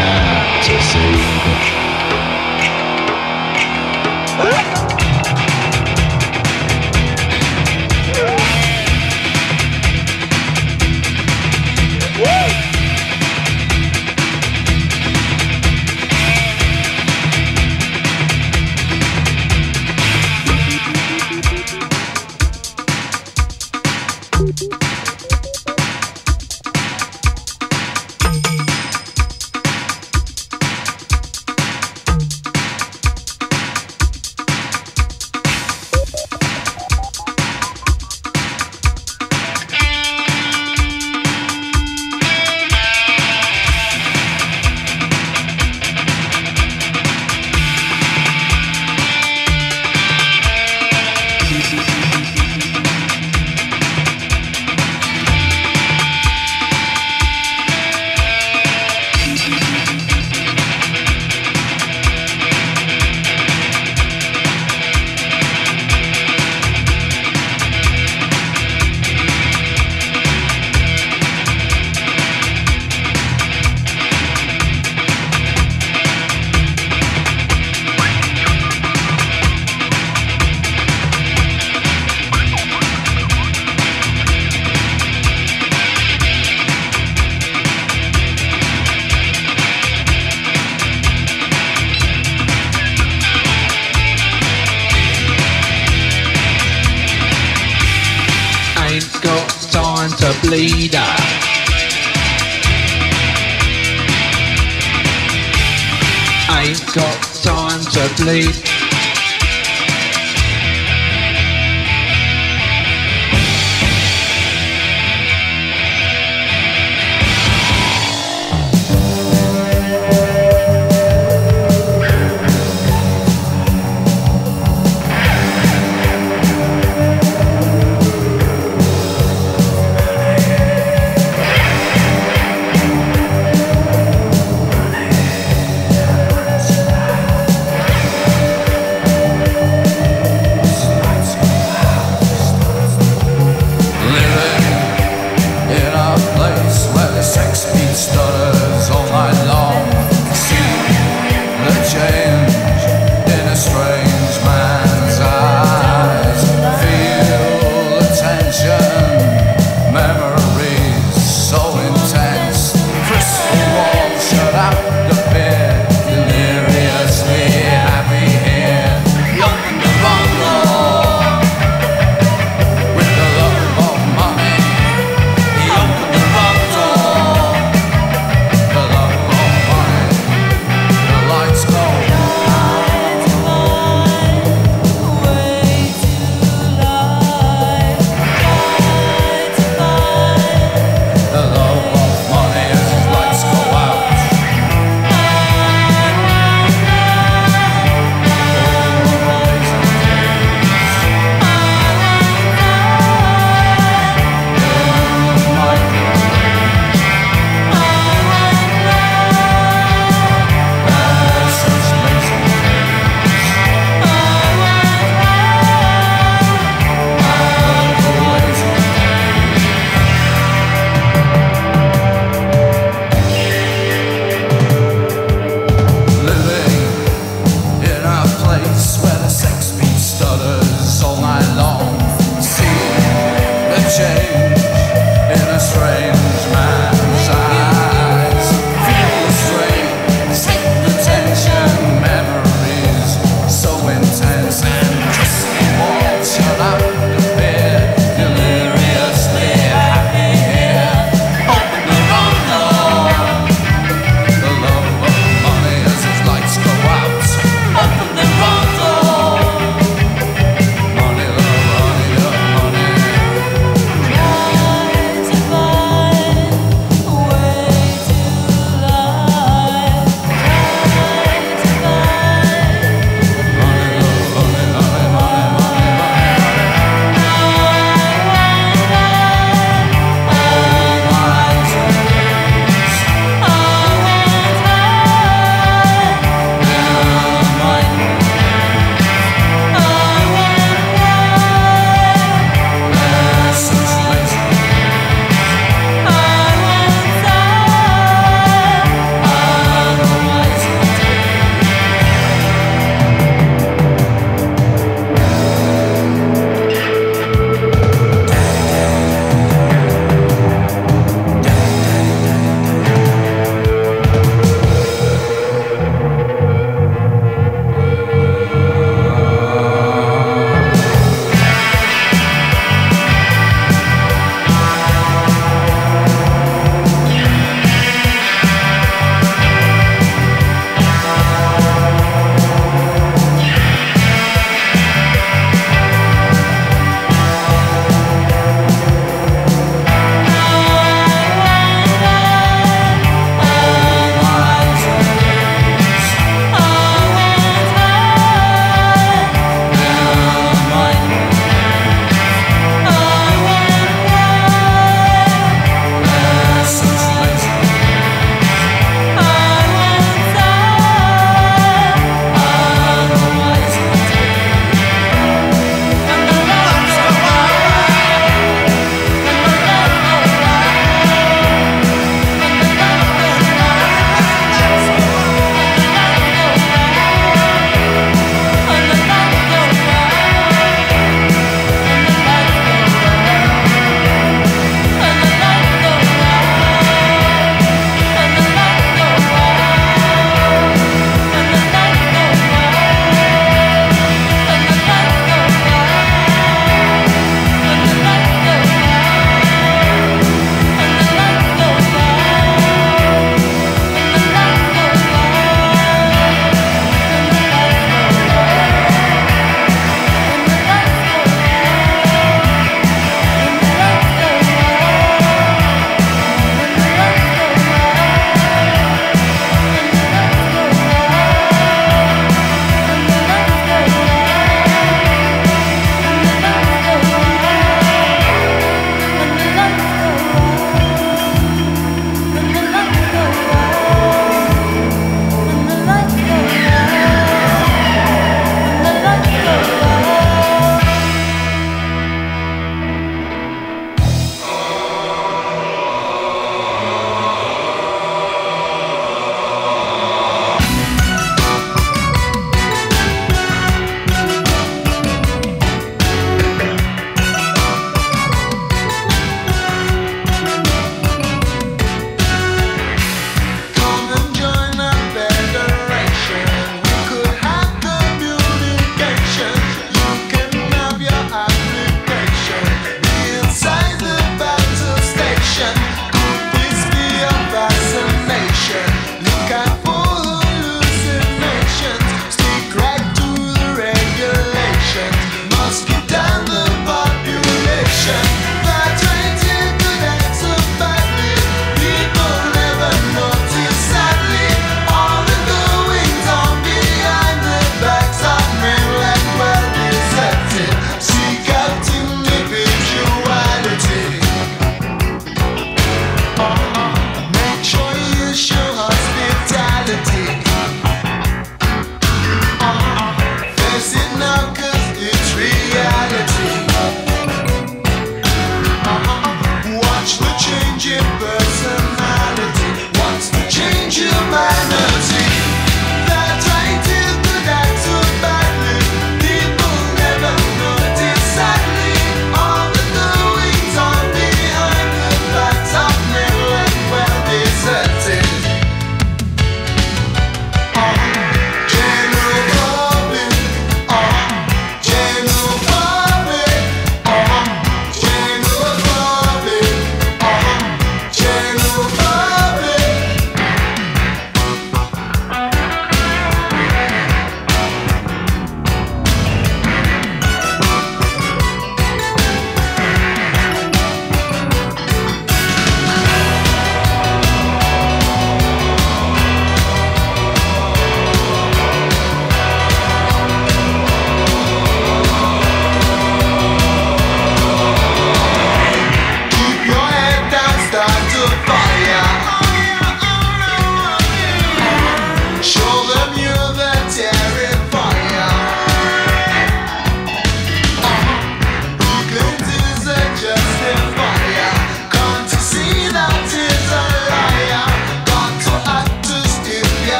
[108.25, 108.72] time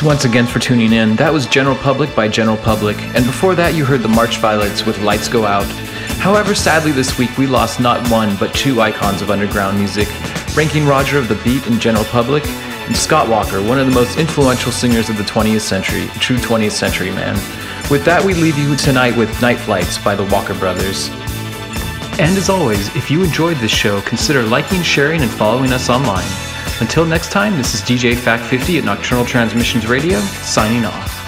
[0.00, 1.14] Thanks once again for tuning in.
[1.16, 4.86] That was General Public by General Public, and before that, you heard the March Violets
[4.86, 5.66] with Lights Go Out.
[6.16, 10.08] However, sadly, this week we lost not one but two icons of underground music
[10.56, 14.18] Ranking Roger of The Beat and General Public, and Scott Walker, one of the most
[14.18, 17.34] influential singers of the 20th century, a true 20th century man.
[17.90, 21.10] With that, we leave you tonight with Night Flights by the Walker Brothers.
[22.18, 26.39] And as always, if you enjoyed this show, consider liking, sharing, and following us online.
[26.80, 31.20] Until next time, this is DJ Fact50 at Nocturnal Transmissions Radio, signing off.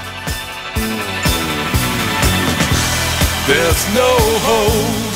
[3.47, 4.17] There's no
[4.49, 5.13] hold.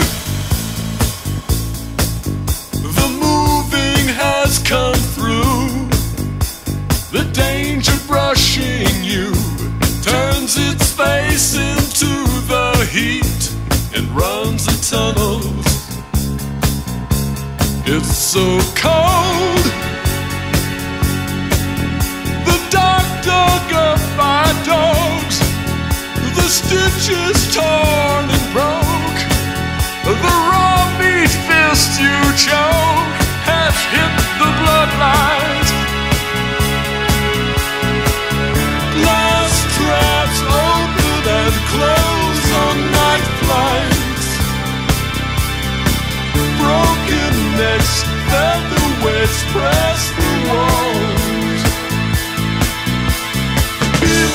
[2.82, 5.88] The moving has come through.
[7.18, 9.32] The danger brushing you
[10.02, 12.12] turns its face into
[12.46, 13.54] the heat
[13.96, 15.40] and runs a tunnel.
[17.86, 19.25] It's so cold.
[27.06, 29.20] Stitches torn and broke.
[30.04, 30.14] The
[30.50, 33.14] raw meat fist you choke
[33.46, 35.70] has hit the bloodlines.
[38.98, 44.26] Glass traps open and close on night flights.
[46.58, 47.94] Broken necks,
[48.30, 51.06] featherweights press the walls.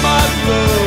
[0.03, 0.80] my love,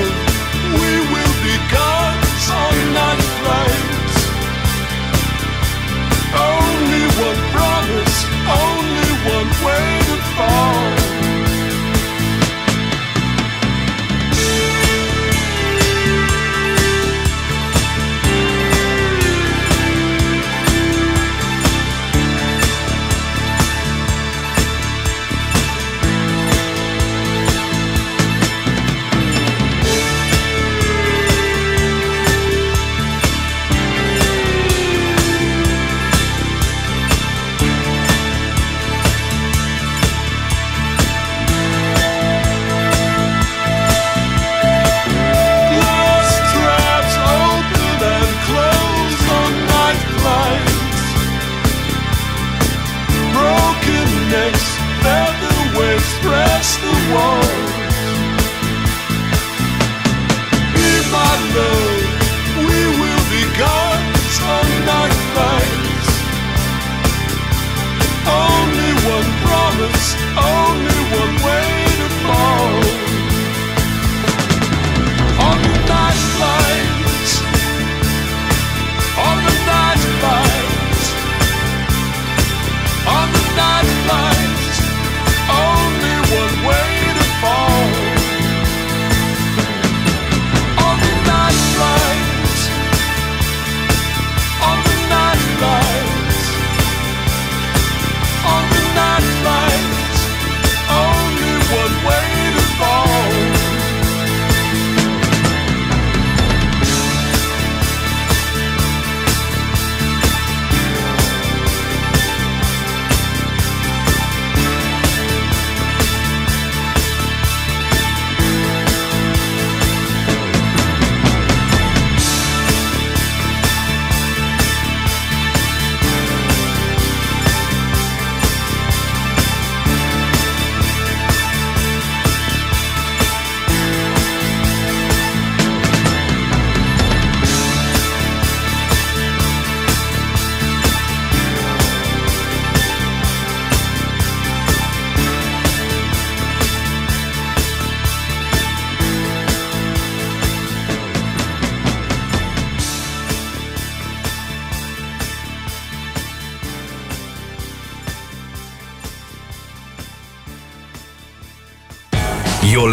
[10.35, 10.74] fall.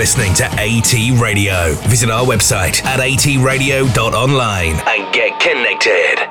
[0.01, 1.75] Listening to AT Radio.
[1.87, 6.30] Visit our website at atradio.online and get connected.